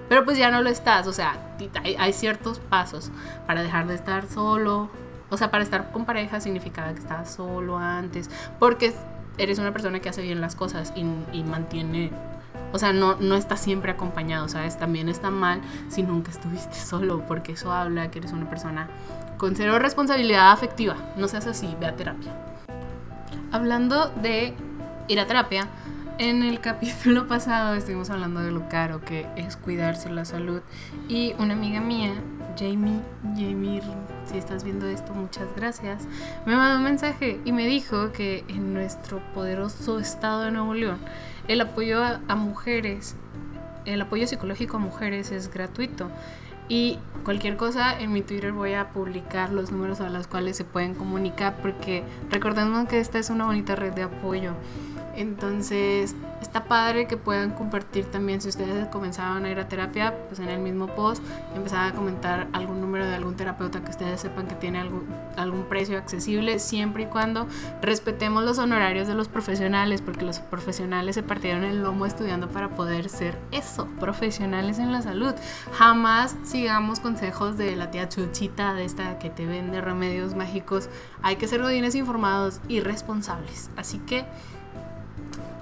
Pero 0.10 0.24
pues 0.24 0.38
ya 0.38 0.50
no 0.50 0.62
lo 0.62 0.70
estás, 0.70 1.06
o 1.08 1.14
sea, 1.14 1.36
hay, 1.84 1.96
hay 2.00 2.14
ciertos 2.14 2.60
pasos 2.60 3.12
para 3.46 3.62
dejar 3.62 3.88
de 3.88 3.96
estar 3.96 4.26
solo, 4.28 4.90
o 5.30 5.38
sea, 5.38 5.52
para 5.52 5.64
estar 5.64 5.92
con 5.92 6.06
pareja 6.06 6.40
significaba 6.40 6.94
que 6.94 7.00
estabas 7.00 7.32
solo 7.32 7.78
antes, 7.78 8.30
porque 8.60 8.94
eres 9.38 9.60
una 9.60 9.72
persona 9.72 10.00
que 10.00 10.10
hace 10.10 10.22
bien 10.22 10.42
las 10.42 10.56
cosas 10.56 10.94
y, 10.96 11.06
y 11.32 11.44
mantiene, 11.44 12.12
o 12.74 12.80
sea, 12.80 12.94
no, 12.94 13.16
no 13.16 13.36
está 13.36 13.56
siempre 13.58 13.92
acompañado, 13.92 14.48
¿sabes? 14.48 14.78
También 14.78 15.10
está 15.10 15.30
mal 15.30 15.62
si 15.90 16.04
nunca 16.04 16.32
estuviste 16.32 16.76
solo, 16.80 17.24
porque 17.28 17.54
eso 17.54 17.72
habla 17.72 18.12
que 18.12 18.20
eres 18.20 18.32
una 18.32 18.50
persona 18.50 18.88
con 19.38 19.56
cero 19.56 19.78
responsabilidad 19.80 20.52
afectiva. 20.52 20.96
No 21.16 21.28
seas 21.28 21.48
así, 21.48 21.76
ve 21.80 21.88
a 21.88 21.96
terapia. 21.96 22.34
Hablando 23.52 24.10
de 24.10 24.54
ir 25.08 25.20
a 25.20 25.28
terapia, 25.28 25.68
en 26.18 26.44
el 26.44 26.60
capítulo 26.62 27.28
pasado 27.28 27.76
estuvimos 27.76 28.10
hablando 28.10 28.42
de 28.42 28.52
lo 28.52 28.68
caro 28.70 29.02
que 29.02 29.28
es 29.36 29.56
cuidarse 29.56 30.10
la 30.10 30.26
salud 30.26 30.62
y 31.08 31.34
una 31.38 31.54
amiga 31.54 31.80
mía, 31.80 32.14
Jamie, 32.58 33.00
Jamie, 33.36 33.82
si 34.30 34.38
estás 34.38 34.64
viendo 34.64 34.88
esto, 34.88 35.14
muchas 35.14 35.48
gracias, 35.56 36.04
me 36.46 36.56
mandó 36.56 36.78
un 36.78 36.84
mensaje 36.84 37.40
y 37.46 37.52
me 37.52 37.66
dijo 37.66 38.12
que 38.12 38.44
en 38.48 38.74
nuestro 38.74 39.20
poderoso 39.34 40.00
estado 40.00 40.44
de 40.44 40.52
Nuevo 40.52 40.74
León 40.74 41.00
el 41.48 41.62
apoyo 41.62 42.04
a, 42.04 42.20
a 42.28 42.36
mujeres, 42.36 43.16
el 43.86 44.02
apoyo 44.02 44.28
psicológico 44.28 44.78
a 44.78 44.80
mujeres 44.80 45.32
es 45.32 45.52
gratuito. 45.52 46.10
Y 46.70 47.00
cualquier 47.24 47.56
cosa 47.56 47.98
en 47.98 48.12
mi 48.12 48.22
Twitter 48.22 48.52
voy 48.52 48.74
a 48.74 48.90
publicar 48.90 49.54
los 49.54 49.72
números 49.72 50.02
a 50.02 50.10
los 50.10 50.28
cuales 50.28 50.58
se 50.58 50.66
pueden 50.66 50.96
comunicar 50.96 51.56
porque 51.62 52.04
recordemos 52.30 52.88
que 52.90 53.00
esta 53.00 53.20
es 53.20 53.30
una 53.30 53.46
bonita 53.46 53.76
red 53.76 53.94
de 53.94 54.04
apoyo. 54.04 54.52
Entonces, 55.18 56.16
está 56.44 56.66
padre 56.66 57.08
que 57.08 57.18
puedan 57.18 57.50
compartir 57.50 58.06
también 58.06 58.40
si 58.40 58.50
ustedes 58.50 58.88
comenzaban 58.90 59.46
a 59.46 59.50
ir 59.50 59.60
a 59.60 59.68
terapia, 59.68 60.16
pues 60.28 60.40
en 60.40 60.48
el 60.48 60.60
mismo 60.60 60.86
post 60.86 61.24
empezaban 61.56 61.92
a 61.92 61.96
comentar 61.96 62.48
algún 62.54 62.82
número 62.82 63.08
de 63.08 63.16
algún 63.16 63.36
terapeuta 63.36 63.84
que 63.84 63.90
ustedes 63.90 64.22
sepan 64.22 64.48
que 64.48 64.54
tiene 64.54 64.80
algún, 64.80 65.08
algún 65.36 65.64
precio 65.64 65.98
accesible, 65.98 66.60
siempre 66.60 67.04
y 67.04 67.06
cuando 67.08 67.48
respetemos 67.82 68.44
los 68.44 68.60
honorarios 68.60 69.08
de 69.08 69.16
los 69.16 69.28
profesionales, 69.28 70.04
porque 70.04 70.24
los 70.24 70.38
profesionales 70.38 71.16
se 71.16 71.24
partieron 71.24 71.64
el 71.64 71.82
lomo 71.82 72.06
estudiando 72.06 72.48
para 72.50 72.70
poder 72.70 73.10
ser 73.10 73.40
eso, 73.52 73.88
profesionales 74.00 74.78
en 74.78 74.92
la 74.92 75.02
salud. 75.02 75.34
Jamás 75.74 76.36
sigamos 76.44 77.00
consejos 77.00 77.58
de 77.58 77.76
la 77.76 77.90
tía 77.90 78.08
Chuchita, 78.08 78.76
de 78.76 78.86
esta 78.86 79.18
que 79.18 79.32
te 79.32 79.48
vende 79.48 79.82
remedios 79.82 80.36
mágicos. 80.36 80.90
Hay 81.24 81.38
que 81.38 81.48
ser 81.48 81.64
godines 81.64 81.96
informados 81.96 82.62
y 82.68 82.82
responsables. 82.82 83.72
Así 83.78 83.98
que 83.98 84.26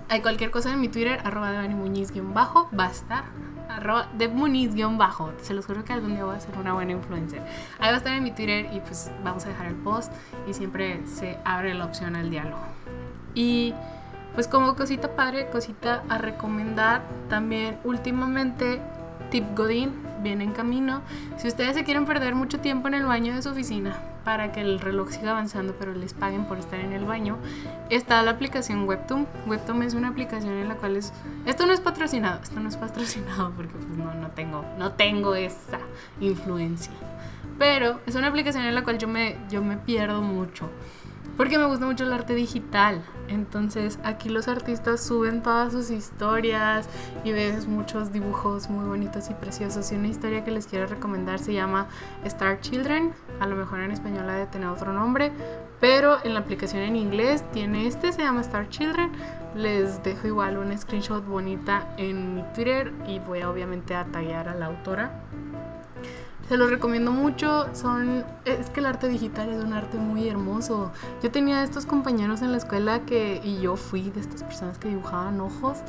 hay 0.09 0.21
cualquier 0.21 0.51
cosa 0.51 0.73
en 0.73 0.81
mi 0.81 0.87
Twitter, 0.87 1.19
arroba 1.23 1.51
de 1.51 1.69
Muñiz-bajo, 1.69 2.69
va 2.77 2.87
a 2.87 2.91
estar. 2.91 3.23
Arroba 3.69 4.07
de 4.17 4.29
Muniz-bajo. 4.29 5.31
Se 5.41 5.53
los 5.53 5.65
juro 5.65 5.83
que 5.83 5.93
algún 5.93 6.13
día 6.13 6.23
voy 6.23 6.35
a 6.35 6.39
ser 6.39 6.57
una 6.57 6.73
buena 6.73 6.91
influencer. 6.91 7.41
Ahí 7.79 7.89
va 7.89 7.95
a 7.95 7.97
estar 7.97 8.13
en 8.13 8.23
mi 8.23 8.31
Twitter 8.31 8.69
y 8.71 8.79
pues 8.79 9.11
vamos 9.23 9.45
a 9.45 9.49
dejar 9.49 9.67
el 9.67 9.75
post 9.75 10.13
y 10.47 10.53
siempre 10.53 11.05
se 11.07 11.37
abre 11.43 11.73
la 11.73 11.85
opción 11.85 12.15
al 12.15 12.29
diálogo. 12.29 12.61
Y 13.33 13.73
pues 14.33 14.47
como 14.47 14.75
cosita 14.75 15.15
padre, 15.15 15.49
cosita 15.49 16.03
a 16.09 16.17
recomendar, 16.17 17.01
también 17.29 17.79
últimamente 17.83 18.81
Tip 19.29 19.55
Godin 19.55 19.91
viene 20.21 20.43
en 20.43 20.51
camino. 20.51 21.01
Si 21.37 21.47
ustedes 21.47 21.75
se 21.75 21.83
quieren 21.83 22.05
perder 22.05 22.35
mucho 22.35 22.59
tiempo 22.59 22.87
en 22.87 22.95
el 22.95 23.05
baño 23.05 23.35
de 23.35 23.41
su 23.41 23.49
oficina 23.49 23.97
para 24.23 24.51
que 24.51 24.61
el 24.61 24.79
reloj 24.79 25.11
siga 25.11 25.31
avanzando 25.31 25.75
pero 25.77 25.93
les 25.93 26.13
paguen 26.13 26.45
por 26.45 26.57
estar 26.57 26.79
en 26.79 26.93
el 26.93 27.05
baño, 27.05 27.37
está 27.89 28.21
la 28.23 28.31
aplicación 28.31 28.87
Webtoon. 28.87 29.27
Webtoon 29.45 29.83
es 29.83 29.93
una 29.93 30.09
aplicación 30.09 30.53
en 30.53 30.67
la 30.67 30.75
cual 30.75 30.97
es... 30.97 31.13
Esto 31.45 31.65
no 31.65 31.73
es 31.73 31.79
patrocinado, 31.79 32.41
esto 32.41 32.59
no 32.59 32.69
es 32.69 32.77
patrocinado 32.77 33.51
porque 33.55 33.73
pues 33.73 33.97
no, 33.97 34.13
no, 34.15 34.29
tengo, 34.31 34.65
no 34.77 34.93
tengo 34.93 35.35
esa 35.35 35.79
influencia. 36.19 36.91
Pero 37.59 38.01
es 38.05 38.15
una 38.15 38.27
aplicación 38.27 38.65
en 38.65 38.75
la 38.75 38.83
cual 38.83 38.97
yo 38.97 39.07
me, 39.07 39.37
yo 39.49 39.61
me 39.61 39.77
pierdo 39.77 40.21
mucho. 40.21 40.69
Porque 41.37 41.57
me 41.57 41.65
gusta 41.65 41.85
mucho 41.85 42.03
el 42.03 42.13
arte 42.13 42.33
digital. 42.33 43.03
Entonces 43.27 43.99
aquí 44.03 44.29
los 44.29 44.47
artistas 44.47 45.01
suben 45.01 45.41
todas 45.41 45.73
sus 45.73 45.89
historias 45.89 46.87
y 47.23 47.31
ves 47.31 47.67
muchos 47.67 48.11
dibujos 48.11 48.69
muy 48.69 48.85
bonitos 48.85 49.29
y 49.29 49.33
preciosos. 49.33 49.91
Y 49.91 49.95
una 49.95 50.07
historia 50.07 50.43
que 50.43 50.51
les 50.51 50.67
quiero 50.67 50.87
recomendar 50.87 51.39
se 51.39 51.53
llama 51.53 51.87
Star 52.23 52.61
Children. 52.61 53.13
A 53.39 53.47
lo 53.47 53.55
mejor 53.55 53.79
en 53.79 53.91
español 53.91 54.29
ha 54.29 54.35
de 54.35 54.47
tener 54.47 54.67
otro 54.67 54.93
nombre. 54.93 55.31
Pero 55.79 56.17
en 56.23 56.33
la 56.33 56.39
aplicación 56.39 56.83
en 56.83 56.95
inglés 56.95 57.43
tiene 57.51 57.85
este, 57.87 58.11
se 58.13 58.21
llama 58.21 58.41
Star 58.41 58.69
Children. 58.69 59.11
Les 59.55 60.03
dejo 60.03 60.27
igual 60.27 60.57
un 60.57 60.75
screenshot 60.77 61.25
bonita 61.25 61.87
en 61.97 62.35
mi 62.35 62.43
Twitter 62.53 62.93
y 63.07 63.19
voy 63.19 63.43
obviamente 63.43 63.95
a 63.95 64.05
tallar 64.05 64.49
a 64.49 64.55
la 64.55 64.67
autora 64.67 65.24
se 66.47 66.57
los 66.57 66.69
recomiendo 66.69 67.11
mucho. 67.11 67.67
Son 67.73 68.23
es 68.45 68.69
que 68.69 68.79
el 68.79 68.85
arte 68.85 69.07
digital 69.07 69.49
es 69.49 69.63
un 69.63 69.73
arte 69.73 69.97
muy 69.97 70.27
hermoso. 70.27 70.91
Yo 71.23 71.31
tenía 71.31 71.63
estos 71.63 71.85
compañeros 71.85 72.41
en 72.41 72.51
la 72.51 72.57
escuela 72.57 73.05
que 73.05 73.41
y 73.43 73.61
yo 73.61 73.75
fui 73.75 74.09
de 74.11 74.19
estas 74.19 74.43
personas 74.43 74.77
que 74.77 74.89
dibujaban 74.89 75.39
ojos 75.41 75.79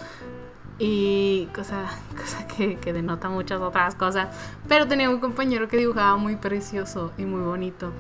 y 0.79 1.49
cosa, 1.55 1.87
cosa 2.17 2.47
que, 2.47 2.77
que 2.77 2.93
denota 2.93 3.29
muchas 3.29 3.61
otras 3.61 3.95
cosas. 3.95 4.29
Pero 4.69 4.87
tenía 4.87 5.11
un 5.11 5.21
compañero 5.21 5.69
que 5.69 5.77
dibujaba 5.77 6.17
muy 6.17 6.37
precioso 6.37 7.13
y 7.19 7.25
muy 7.25 7.43
bonito. 7.43 7.93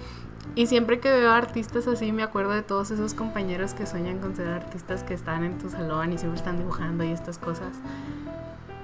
Y 0.54 0.66
siempre 0.66 1.00
que 1.00 1.10
veo 1.10 1.32
artistas 1.32 1.86
así 1.86 2.12
me 2.12 2.22
acuerdo 2.22 2.52
de 2.52 2.62
todos 2.62 2.90
esos 2.90 3.12
compañeros 3.12 3.74
que 3.74 3.86
sueñan 3.86 4.20
con 4.20 4.34
ser 4.34 4.48
artistas 4.48 5.02
que 5.02 5.12
están 5.12 5.44
en 5.44 5.58
tu 5.58 5.68
salón 5.68 6.12
y 6.12 6.18
siempre 6.18 6.38
están 6.38 6.56
dibujando 6.56 7.04
y 7.04 7.10
estas 7.10 7.36
cosas. 7.36 7.76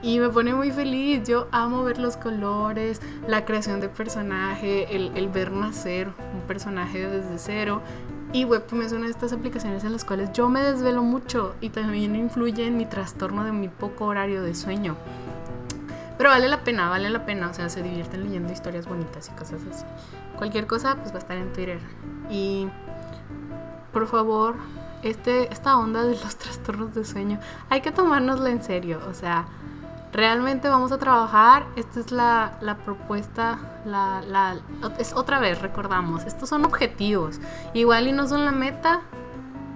Y 0.03 0.19
me 0.19 0.29
pone 0.29 0.53
muy 0.53 0.73
feliz. 0.73 1.23
Yo 1.27 1.47
amo 1.53 1.85
ver 1.85 1.99
los 1.99 2.17
colores, 2.17 3.01
la 3.29 3.45
creación 3.45 3.81
de 3.81 3.89
personaje, 3.89 4.95
el, 4.95 5.29
ver 5.29 5.53
nacer 5.53 6.09
un 6.35 6.41
personaje 6.47 7.07
desde 7.07 7.39
cero. 7.39 7.81
Y 8.33 8.45
Webtoon 8.45 8.83
es 8.83 8.93
una 8.93 9.05
de 9.05 9.11
estas 9.11 9.33
aplicaciones 9.33 9.85
en 9.85 9.93
las 9.93 10.05
cuales 10.05 10.33
yo 10.33 10.49
me 10.49 10.61
desvelo 10.61 11.03
mucho 11.03 11.55
y 11.61 11.69
también 11.69 12.17
influye 12.17 12.67
en 12.67 12.79
mi 12.79 12.87
trastorno 12.87 13.45
de 13.45 13.53
mi 13.53 13.69
poco 13.69 14.07
horario 14.07 14.43
de 14.43 14.55
sueño. 14.55 14.97
Pero 16.19 16.31
vale 16.31 16.49
la 16.49 16.65
pena, 16.65 16.89
vale 16.89 17.11
la 17.11 17.25
pena. 17.25 17.51
O 17.51 17.55
sea, 17.55 17.69
se 17.69 17.83
divierten 17.83 18.25
leyendo 18.25 18.53
historias 18.53 18.89
bonitas 18.89 19.29
y 19.29 19.39
cosas 19.39 19.61
así. 19.71 19.85
Cualquier 20.37 20.67
cosa, 20.67 20.97
pues 20.97 21.13
va 21.13 21.17
a 21.17 21.19
estar 21.19 21.37
en 21.37 21.53
Twitter. 21.53 21.79
Y 22.31 22.69
por 23.93 24.07
favor, 24.09 24.57
este, 25.03 25.53
esta 25.53 25.77
onda 25.77 26.03
de 26.03 26.13
los 26.17 26.37
trastornos 26.39 26.95
de 26.95 27.05
sueño, 27.05 27.39
hay 27.69 27.83
que 27.83 27.93
tomárnosla 27.93 28.51
en 28.51 28.63
serio. 28.63 29.01
O 29.09 29.15
sea, 29.15 29.47
realmente 30.13 30.69
vamos 30.69 30.93
a 30.93 30.99
trabajar. 30.99 31.67
Esta 31.77 32.01
es 32.01 32.13
la, 32.13 32.79
propuesta, 32.85 33.59
la, 33.85 34.61
es 34.99 35.13
otra 35.15 35.41
vez, 35.41 35.61
recordamos, 35.61 36.25
estos 36.25 36.49
son 36.49 36.65
objetivos. 36.65 37.41
Igual 37.75 38.09
y 38.09 38.13
no 38.13 38.29
son 38.29 38.45
la 38.45 38.53
meta, 38.53 39.01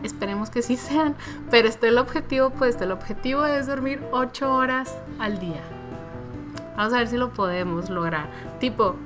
esperemos 0.03 0.51
que 0.51 0.63
sí 0.63 0.77
sean, 0.77 1.17
pero 1.51 1.69
este 1.69 1.89
el 1.89 1.99
objetivo, 1.99 2.51
pues 2.51 2.81
el 2.81 2.93
objetivo 2.93 3.45
es 3.47 3.67
dormir 3.67 4.03
8 4.13 4.55
horas 4.55 4.97
al 5.19 5.41
día. 5.41 5.63
Vamos 6.77 6.93
a 6.93 6.99
ver 6.99 7.09
si 7.09 7.17
lo 7.17 7.33
podemos 7.33 7.89
lograr. 7.89 8.29
Tipo, 8.61 8.97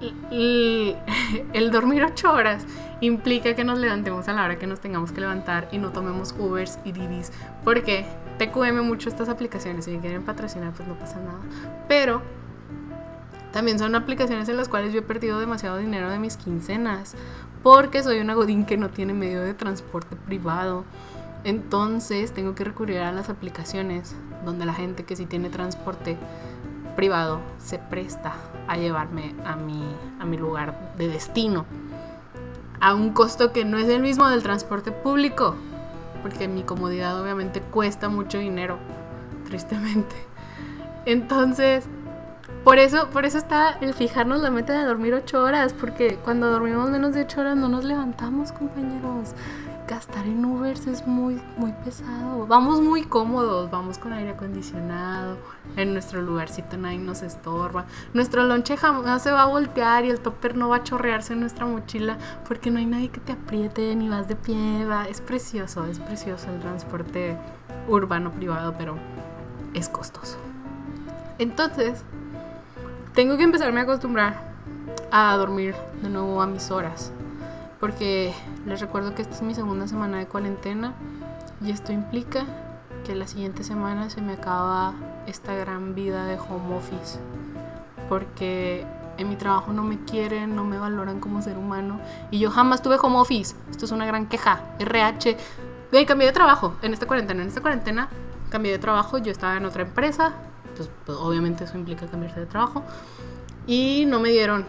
el 0.30 1.70
dormir 1.70 2.04
8 2.04 2.32
horas 2.32 2.66
implica 3.00 3.54
que 3.54 3.64
nos 3.64 3.78
levantemos 3.78 4.28
a 4.28 4.32
la 4.32 4.44
hora 4.44 4.58
que 4.58 4.66
nos 4.66 4.80
tengamos 4.80 5.12
que 5.12 5.20
levantar 5.20 5.68
y 5.72 5.78
no 5.78 5.90
tomemos 5.90 6.34
Ubers 6.38 6.78
y 6.86 6.92
Didis. 6.92 7.32
Porque 7.64 8.06
TQM 8.38 8.82
mucho 8.82 9.08
estas 9.08 9.28
aplicaciones. 9.28 9.84
Si 9.84 9.92
me 9.92 10.00
quieren 10.00 10.22
patrocinar, 10.22 10.72
pues 10.72 10.88
no 10.88 10.94
pasa 10.98 11.18
nada. 11.20 11.40
Pero 11.88 12.22
también 13.52 13.78
son 13.78 13.94
aplicaciones 13.94 14.48
en 14.48 14.56
las 14.56 14.68
cuales 14.68 14.92
yo 14.92 15.00
he 15.00 15.02
perdido 15.02 15.38
demasiado 15.38 15.78
dinero 15.78 16.10
de 16.10 16.18
mis 16.18 16.36
quincenas. 16.36 17.14
Porque 17.62 18.02
soy 18.02 18.20
una 18.20 18.34
godín 18.34 18.66
que 18.66 18.76
no 18.76 18.90
tiene 18.90 19.14
medio 19.14 19.42
de 19.42 19.54
transporte 19.54 20.16
privado. 20.16 20.84
Entonces 21.44 22.32
tengo 22.32 22.54
que 22.54 22.64
recurrir 22.64 22.98
a 22.98 23.12
las 23.12 23.28
aplicaciones 23.28 24.14
donde 24.44 24.66
la 24.66 24.74
gente 24.74 25.04
que 25.04 25.16
sí 25.16 25.26
tiene 25.26 25.50
transporte 25.50 26.16
privado 26.96 27.40
se 27.58 27.78
presta 27.78 28.34
a 28.68 28.76
llevarme 28.76 29.34
a 29.44 29.56
mi, 29.56 29.84
a 30.20 30.24
mi 30.24 30.36
lugar 30.36 30.94
de 30.96 31.08
destino 31.08 31.66
a 32.84 32.94
un 32.94 33.14
costo 33.14 33.50
que 33.50 33.64
no 33.64 33.78
es 33.78 33.88
el 33.88 34.02
mismo 34.02 34.28
del 34.28 34.42
transporte 34.42 34.92
público, 34.92 35.54
porque 36.24 36.48
mi 36.48 36.62
comodidad 36.62 37.20
obviamente 37.20 37.60
cuesta 37.60 38.08
mucho 38.08 38.38
dinero, 38.38 38.78
tristemente. 39.46 40.16
Entonces, 41.04 41.84
por 42.64 42.78
eso, 42.78 43.10
por 43.10 43.26
eso 43.26 43.36
está 43.36 43.76
el 43.82 43.92
fijarnos 43.92 44.40
la 44.40 44.50
meta 44.50 44.72
de 44.72 44.86
dormir 44.86 45.12
8 45.12 45.42
horas, 45.42 45.74
porque 45.74 46.16
cuando 46.24 46.50
dormimos 46.50 46.88
menos 46.88 47.12
de 47.12 47.24
8 47.24 47.42
horas 47.42 47.56
no 47.58 47.68
nos 47.68 47.84
levantamos, 47.84 48.52
compañeros 48.52 49.34
gastar 49.88 50.26
en 50.26 50.44
Ubers 50.44 50.86
es 50.86 51.06
muy, 51.06 51.40
muy 51.56 51.72
pesado. 51.84 52.46
Vamos 52.46 52.80
muy 52.80 53.04
cómodos, 53.04 53.70
vamos 53.70 53.98
con 53.98 54.12
aire 54.12 54.30
acondicionado, 54.30 55.36
en 55.76 55.92
nuestro 55.92 56.22
lugarcito 56.22 56.76
nadie 56.76 56.98
nos 56.98 57.22
estorba. 57.22 57.84
Nuestro 58.14 58.44
lonche 58.44 58.76
jamás 58.76 59.22
se 59.22 59.30
va 59.30 59.42
a 59.42 59.46
voltear 59.46 60.04
y 60.04 60.10
el 60.10 60.20
topper 60.20 60.56
no 60.56 60.68
va 60.68 60.76
a 60.76 60.82
chorrearse 60.82 61.34
en 61.34 61.40
nuestra 61.40 61.66
mochila 61.66 62.18
porque 62.48 62.70
no 62.70 62.78
hay 62.78 62.86
nadie 62.86 63.10
que 63.10 63.20
te 63.20 63.32
apriete 63.32 63.94
ni 63.94 64.08
vas 64.08 64.28
de 64.28 64.36
pie. 64.36 64.86
Va. 64.86 65.06
Es 65.06 65.20
precioso, 65.20 65.84
es 65.86 65.98
precioso 65.98 66.48
el 66.50 66.60
transporte 66.60 67.36
urbano 67.88 68.30
privado, 68.30 68.74
pero 68.78 68.96
es 69.74 69.88
costoso. 69.88 70.38
Entonces, 71.38 72.02
tengo 73.14 73.36
que 73.36 73.42
empezarme 73.42 73.80
a 73.80 73.82
acostumbrar 73.82 74.54
a 75.10 75.36
dormir 75.36 75.74
de 76.02 76.08
nuevo 76.08 76.40
a 76.40 76.46
mis 76.46 76.70
horas 76.70 77.12
porque 77.84 78.32
les 78.64 78.80
recuerdo 78.80 79.14
que 79.14 79.20
esta 79.20 79.34
es 79.34 79.42
mi 79.42 79.54
segunda 79.54 79.86
semana 79.86 80.16
de 80.16 80.26
cuarentena 80.26 80.94
y 81.60 81.70
esto 81.70 81.92
implica 81.92 82.46
que 83.04 83.14
la 83.14 83.26
siguiente 83.26 83.62
semana 83.62 84.08
se 84.08 84.22
me 84.22 84.32
acaba 84.32 84.94
esta 85.26 85.54
gran 85.54 85.94
vida 85.94 86.24
de 86.24 86.38
home 86.38 86.78
office 86.78 87.18
porque 88.08 88.86
en 89.18 89.28
mi 89.28 89.36
trabajo 89.36 89.74
no 89.74 89.82
me 89.82 90.02
quieren, 90.02 90.56
no 90.56 90.64
me 90.64 90.78
valoran 90.78 91.20
como 91.20 91.42
ser 91.42 91.58
humano 91.58 92.00
y 92.30 92.38
yo 92.38 92.50
jamás 92.50 92.80
tuve 92.80 92.96
home 92.96 93.18
office. 93.18 93.54
Esto 93.70 93.84
es 93.84 93.92
una 93.92 94.06
gran 94.06 94.28
queja. 94.28 94.62
RH, 94.78 95.36
de 95.92 96.06
cambié 96.06 96.26
de 96.28 96.32
trabajo 96.32 96.76
en 96.80 96.94
esta 96.94 97.06
cuarentena. 97.06 97.42
En 97.42 97.48
esta 97.48 97.60
cuarentena 97.60 98.08
cambié 98.48 98.72
de 98.72 98.78
trabajo, 98.78 99.18
yo 99.18 99.30
estaba 99.30 99.58
en 99.58 99.66
otra 99.66 99.82
empresa, 99.82 100.32
pues, 100.74 100.88
pues 101.04 101.18
obviamente 101.18 101.64
eso 101.64 101.76
implica 101.76 102.06
cambiarse 102.06 102.40
de 102.40 102.46
trabajo 102.46 102.82
y 103.66 104.06
no 104.06 104.20
me 104.20 104.30
dieron 104.30 104.64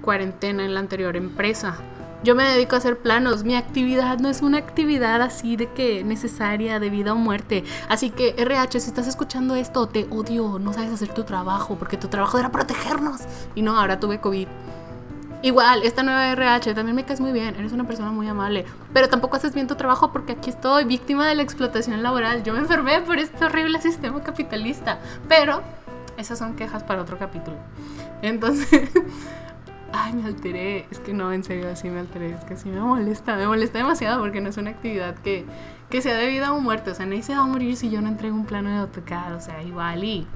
cuarentena 0.00 0.64
en 0.64 0.72
la 0.72 0.80
anterior 0.80 1.14
empresa. 1.14 1.76
Yo 2.24 2.34
me 2.34 2.44
dedico 2.44 2.74
a 2.74 2.78
hacer 2.78 2.96
planos. 2.96 3.44
Mi 3.44 3.54
actividad 3.54 4.18
no 4.18 4.30
es 4.30 4.40
una 4.40 4.56
actividad 4.56 5.20
así 5.20 5.56
de 5.56 5.70
que 5.70 6.02
necesaria 6.04 6.80
de 6.80 6.88
vida 6.88 7.12
o 7.12 7.16
muerte. 7.16 7.64
Así 7.90 8.08
que 8.08 8.34
RH, 8.38 8.80
si 8.80 8.88
estás 8.88 9.06
escuchando 9.06 9.54
esto, 9.54 9.86
te 9.88 10.06
odio. 10.08 10.58
No 10.58 10.72
sabes 10.72 10.90
hacer 10.90 11.12
tu 11.12 11.24
trabajo 11.24 11.76
porque 11.76 11.98
tu 11.98 12.08
trabajo 12.08 12.38
era 12.38 12.50
protegernos. 12.50 13.20
Y 13.54 13.60
no, 13.60 13.78
ahora 13.78 14.00
tuve 14.00 14.22
COVID. 14.22 14.48
Igual, 15.42 15.82
esta 15.82 16.02
nueva 16.02 16.32
RH 16.32 16.72
también 16.72 16.96
me 16.96 17.04
caes 17.04 17.20
muy 17.20 17.30
bien, 17.30 17.54
eres 17.56 17.72
una 17.72 17.86
persona 17.86 18.10
muy 18.10 18.26
amable, 18.26 18.64
pero 18.94 19.10
tampoco 19.10 19.36
haces 19.36 19.52
bien 19.52 19.66
tu 19.66 19.74
trabajo 19.74 20.10
porque 20.10 20.32
aquí 20.32 20.48
estoy 20.48 20.84
víctima 20.84 21.28
de 21.28 21.34
la 21.34 21.42
explotación 21.42 22.02
laboral. 22.02 22.42
Yo 22.42 22.54
me 22.54 22.60
enfermé 22.60 23.02
por 23.02 23.18
este 23.18 23.44
horrible 23.44 23.78
sistema 23.82 24.22
capitalista, 24.22 25.00
pero 25.28 25.60
esas 26.16 26.38
son 26.38 26.56
quejas 26.56 26.82
para 26.82 27.02
otro 27.02 27.18
capítulo. 27.18 27.58
Entonces, 28.22 28.88
ay, 29.94 30.12
me 30.12 30.24
alteré. 30.24 30.86
Es 30.90 30.98
que 30.98 31.12
no, 31.12 31.32
en 31.32 31.44
serio, 31.44 31.70
así 31.70 31.88
me 31.88 32.00
alteré. 32.00 32.30
Es 32.32 32.44
que 32.44 32.56
sí 32.56 32.68
me 32.68 32.80
molesta. 32.80 33.36
Me 33.36 33.46
molesta 33.46 33.78
demasiado 33.78 34.20
porque 34.20 34.40
no 34.40 34.48
es 34.48 34.56
una 34.56 34.70
actividad 34.70 35.14
que, 35.16 35.44
que 35.88 36.02
sea 36.02 36.16
de 36.16 36.26
vida 36.26 36.52
o 36.52 36.60
muerte. 36.60 36.90
O 36.90 36.94
sea, 36.94 37.06
nadie 37.06 37.22
se 37.22 37.34
va 37.34 37.42
a 37.42 37.46
morir 37.46 37.76
si 37.76 37.90
yo 37.90 38.00
no 38.00 38.08
entrego 38.08 38.34
un 38.34 38.44
plano 38.44 38.70
de 38.70 38.76
AutoCAD. 38.78 39.36
O 39.36 39.40
sea, 39.40 39.62
igual 39.62 40.02
y 40.02 40.26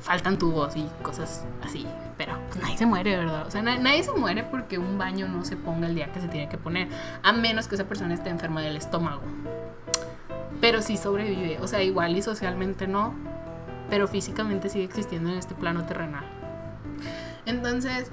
faltan 0.00 0.38
tubos 0.38 0.76
y 0.76 0.88
cosas 1.02 1.44
así. 1.62 1.86
Pero 2.16 2.34
nadie 2.60 2.76
se 2.76 2.86
muere, 2.86 3.16
¿verdad? 3.16 3.46
O 3.46 3.50
sea, 3.50 3.62
nadie 3.62 4.02
se 4.02 4.12
muere 4.12 4.44
porque 4.44 4.78
un 4.78 4.98
baño 4.98 5.26
no 5.26 5.44
se 5.44 5.56
ponga 5.56 5.88
el 5.88 5.94
día 5.94 6.12
que 6.12 6.20
se 6.20 6.28
tiene 6.28 6.48
que 6.48 6.58
poner. 6.58 6.88
A 7.22 7.32
menos 7.32 7.66
que 7.66 7.74
esa 7.74 7.84
persona 7.84 8.14
esté 8.14 8.30
enferma 8.30 8.62
del 8.62 8.76
estómago. 8.76 9.22
Pero 10.60 10.82
sí 10.82 10.96
sobrevive. 10.96 11.58
O 11.60 11.66
sea, 11.66 11.82
igual 11.82 12.16
y 12.16 12.22
socialmente 12.22 12.86
no. 12.86 13.14
Pero 13.88 14.06
físicamente 14.06 14.68
sigue 14.68 14.84
existiendo 14.84 15.30
en 15.30 15.38
este 15.38 15.56
plano 15.56 15.84
terrenal. 15.84 16.24
Entonces, 17.46 18.12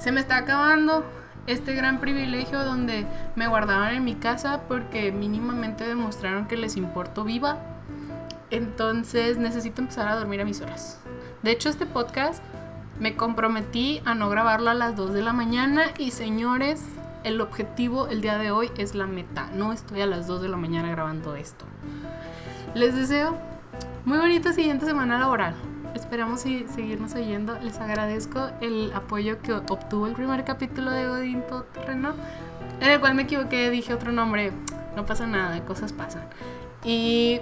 se 0.00 0.12
me 0.12 0.20
está 0.20 0.38
acabando 0.38 1.04
este 1.46 1.74
gran 1.74 2.00
privilegio 2.00 2.64
donde 2.64 3.06
me 3.36 3.46
guardaban 3.46 3.94
en 3.94 4.04
mi 4.04 4.14
casa 4.14 4.62
porque 4.66 5.12
mínimamente 5.12 5.86
demostraron 5.86 6.46
que 6.46 6.56
les 6.56 6.76
importo 6.76 7.22
viva. 7.22 7.58
Entonces 8.50 9.38
necesito 9.38 9.82
empezar 9.82 10.08
a 10.08 10.16
dormir 10.16 10.40
a 10.40 10.44
mis 10.44 10.60
horas. 10.60 10.98
De 11.42 11.52
hecho, 11.52 11.68
este 11.68 11.86
podcast 11.86 12.42
me 12.98 13.14
comprometí 13.14 14.00
a 14.04 14.14
no 14.14 14.28
grabarlo 14.28 14.70
a 14.70 14.74
las 14.74 14.96
2 14.96 15.12
de 15.12 15.22
la 15.22 15.32
mañana 15.32 15.84
y 15.98 16.10
señores, 16.10 16.82
el 17.22 17.40
objetivo 17.40 18.08
el 18.08 18.22
día 18.22 18.38
de 18.38 18.50
hoy 18.50 18.70
es 18.76 18.94
la 18.94 19.06
meta. 19.06 19.50
No 19.54 19.72
estoy 19.72 20.00
a 20.00 20.06
las 20.06 20.26
2 20.26 20.42
de 20.42 20.48
la 20.48 20.56
mañana 20.56 20.90
grabando 20.90 21.36
esto. 21.36 21.66
Les 22.74 22.96
deseo 22.96 23.36
muy 24.04 24.18
bonita 24.18 24.52
siguiente 24.52 24.86
semana 24.86 25.18
laboral. 25.18 25.54
Esperamos 26.00 26.40
seguirnos 26.40 27.14
oyendo. 27.14 27.58
Les 27.60 27.78
agradezco 27.78 28.48
el 28.62 28.90
apoyo 28.94 29.40
que 29.42 29.52
obtuvo 29.52 30.06
el 30.06 30.14
primer 30.14 30.44
capítulo 30.44 30.90
de 30.90 31.06
Godín 31.06 31.44
Terreno, 31.74 32.14
en 32.80 32.90
el 32.90 32.98
cual 33.00 33.14
me 33.14 33.22
equivoqué, 33.22 33.68
dije 33.68 33.92
otro 33.92 34.10
nombre. 34.10 34.50
No 34.96 35.04
pasa 35.04 35.26
nada, 35.26 35.62
cosas 35.66 35.92
pasan. 35.92 36.22
Y 36.84 37.40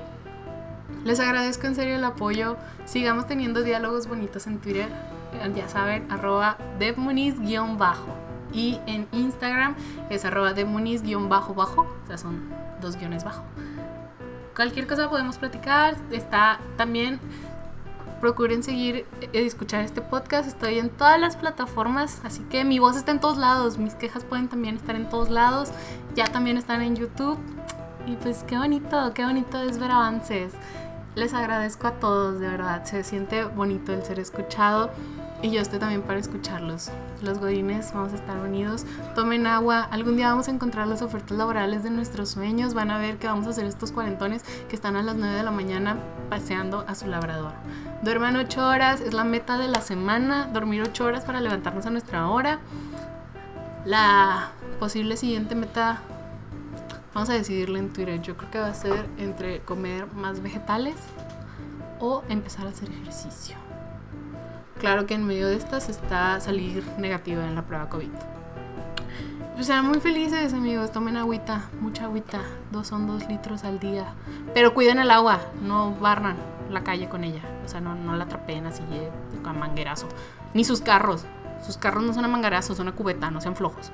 les 1.04 1.20
agradezco 1.20 1.68
en 1.68 1.76
serio 1.76 1.94
el 1.94 2.04
apoyo. 2.04 2.56
Sigamos 2.84 3.28
teniendo 3.28 3.62
diálogos 3.62 4.08
bonitos 4.08 4.46
en 4.48 4.58
Twitter. 4.58 4.88
Ya 5.54 5.68
saben, 5.68 6.10
arroba 6.10 6.58
devmuniz-bajo. 6.80 8.12
Y 8.52 8.80
en 8.86 9.06
Instagram 9.12 9.76
es 10.10 10.24
arroba 10.24 10.52
devmuniz-bajo-bajo. 10.52 11.82
O 11.82 12.06
sea, 12.08 12.18
son 12.18 12.50
dos 12.82 12.96
guiones 12.96 13.22
bajo. 13.22 13.44
Cualquier 14.56 14.88
cosa 14.88 15.08
podemos 15.08 15.38
platicar. 15.38 15.96
Está 16.10 16.58
también 16.76 17.20
procuren 18.20 18.62
seguir 18.62 19.06
y 19.20 19.24
eh, 19.24 19.46
escuchar 19.46 19.84
este 19.84 20.00
podcast. 20.00 20.48
Estoy 20.48 20.78
en 20.78 20.90
todas 20.90 21.20
las 21.20 21.36
plataformas, 21.36 22.20
así 22.24 22.42
que 22.50 22.64
mi 22.64 22.78
voz 22.78 22.96
está 22.96 23.12
en 23.12 23.20
todos 23.20 23.38
lados. 23.38 23.78
Mis 23.78 23.94
quejas 23.94 24.24
pueden 24.24 24.48
también 24.48 24.76
estar 24.76 24.96
en 24.96 25.08
todos 25.08 25.30
lados. 25.30 25.70
Ya 26.14 26.26
también 26.26 26.56
están 26.56 26.82
en 26.82 26.96
YouTube. 26.96 27.38
Y 28.06 28.16
pues 28.16 28.44
qué 28.44 28.56
bonito, 28.56 29.12
qué 29.14 29.24
bonito 29.24 29.60
es 29.60 29.78
ver 29.78 29.90
avances. 29.90 30.52
Les 31.14 31.34
agradezco 31.34 31.86
a 31.86 31.92
todos, 31.92 32.40
de 32.40 32.48
verdad. 32.48 32.84
Se 32.84 33.02
siente 33.04 33.44
bonito 33.44 33.92
el 33.92 34.02
ser 34.02 34.18
escuchado. 34.18 34.90
Y 35.40 35.50
yo 35.50 35.60
estoy 35.60 35.78
también 35.78 36.02
para 36.02 36.18
escucharlos. 36.18 36.90
Los 37.22 37.38
godines 37.38 37.92
vamos 37.92 38.12
a 38.12 38.16
estar 38.16 38.38
unidos. 38.40 38.84
Tomen 39.14 39.46
agua. 39.46 39.82
Algún 39.82 40.16
día 40.16 40.30
vamos 40.30 40.48
a 40.48 40.50
encontrar 40.50 40.88
las 40.88 41.00
ofertas 41.00 41.38
laborales 41.38 41.84
de 41.84 41.90
nuestros 41.90 42.30
sueños. 42.30 42.74
Van 42.74 42.90
a 42.90 42.98
ver 42.98 43.18
que 43.18 43.28
vamos 43.28 43.46
a 43.46 43.50
hacer 43.50 43.64
estos 43.64 43.92
cuarentones 43.92 44.42
que 44.68 44.74
están 44.74 44.96
a 44.96 45.02
las 45.02 45.14
9 45.14 45.36
de 45.36 45.42
la 45.44 45.52
mañana 45.52 45.96
paseando 46.28 46.84
a 46.88 46.96
su 46.96 47.06
labrador. 47.06 47.52
Duerman 48.02 48.34
8 48.34 48.68
horas. 48.68 49.00
Es 49.00 49.14
la 49.14 49.22
meta 49.22 49.58
de 49.58 49.68
la 49.68 49.80
semana. 49.80 50.48
Dormir 50.52 50.82
8 50.82 51.04
horas 51.04 51.24
para 51.24 51.40
levantarnos 51.40 51.86
a 51.86 51.90
nuestra 51.90 52.28
hora. 52.28 52.58
La 53.84 54.50
posible 54.80 55.16
siguiente 55.16 55.54
meta, 55.54 56.00
vamos 57.14 57.30
a 57.30 57.34
decidirla 57.34 57.78
en 57.78 57.92
Twitter. 57.92 58.20
Yo 58.20 58.36
creo 58.36 58.50
que 58.50 58.58
va 58.58 58.66
a 58.66 58.74
ser 58.74 59.08
entre 59.18 59.60
comer 59.60 60.12
más 60.14 60.42
vegetales 60.42 60.96
o 62.00 62.24
empezar 62.28 62.66
a 62.66 62.70
hacer 62.70 62.90
ejercicio. 62.90 63.67
Claro 64.78 65.06
que 65.06 65.14
en 65.14 65.26
medio 65.26 65.48
de 65.48 65.56
estas 65.56 65.88
está 65.88 66.38
salir 66.40 66.84
negativa 66.98 67.44
en 67.44 67.56
la 67.56 67.62
prueba 67.62 67.88
COVID. 67.88 68.10
Pues 69.54 69.66
sean 69.66 69.86
muy 69.86 69.98
felices, 69.98 70.54
amigos. 70.54 70.92
Tomen 70.92 71.16
agüita, 71.16 71.68
mucha 71.80 72.04
agüita. 72.04 72.42
Dos 72.70 72.86
son 72.86 73.08
dos 73.08 73.26
litros 73.28 73.64
al 73.64 73.80
día. 73.80 74.04
Pero 74.54 74.74
cuiden 74.74 75.00
el 75.00 75.10
agua, 75.10 75.40
no 75.62 75.96
barran 75.96 76.36
la 76.70 76.84
calle 76.84 77.08
con 77.08 77.24
ella. 77.24 77.42
O 77.64 77.68
sea, 77.68 77.80
no, 77.80 77.96
no 77.96 78.14
la 78.14 78.24
atrapen 78.24 78.66
así 78.66 78.84
eh, 78.92 79.10
con 79.42 79.58
manguerazo. 79.58 80.06
Ni 80.54 80.62
sus 80.62 80.80
carros. 80.80 81.24
Sus 81.66 81.76
carros 81.76 82.04
no 82.04 82.14
son 82.14 82.24
a 82.24 82.28
manguerazo, 82.28 82.76
son 82.76 82.86
a 82.86 82.92
cubeta, 82.92 83.32
no 83.32 83.40
sean 83.40 83.56
flojos. 83.56 83.90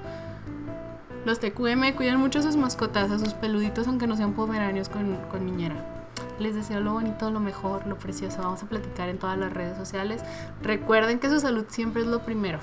Los 1.24 1.40
TQM 1.40 1.94
cuidan 1.96 2.20
mucho 2.20 2.40
a 2.40 2.42
sus 2.42 2.56
mascotas, 2.56 3.10
a 3.10 3.18
sus 3.18 3.32
peluditos, 3.32 3.88
aunque 3.88 4.06
no 4.06 4.16
sean 4.16 4.34
pomeranios 4.34 4.90
con, 4.90 5.16
con 5.30 5.46
niñera. 5.46 5.93
Les 6.38 6.54
deseo 6.54 6.80
lo 6.80 6.92
bonito, 6.92 7.30
lo 7.30 7.40
mejor, 7.40 7.86
lo 7.86 7.96
precioso. 7.98 8.38
Vamos 8.38 8.62
a 8.62 8.66
platicar 8.66 9.08
en 9.08 9.18
todas 9.18 9.38
las 9.38 9.52
redes 9.52 9.76
sociales. 9.76 10.22
Recuerden 10.62 11.18
que 11.18 11.30
su 11.30 11.40
salud 11.40 11.64
siempre 11.68 12.02
es 12.02 12.08
lo 12.08 12.20
primero. 12.20 12.58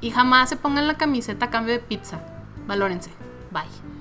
Y 0.00 0.10
jamás 0.10 0.48
se 0.48 0.56
pongan 0.56 0.86
la 0.86 0.96
camiseta 0.96 1.46
a 1.46 1.50
cambio 1.50 1.74
de 1.74 1.80
pizza. 1.80 2.20
Valórense. 2.66 3.10
Bye. 3.50 3.95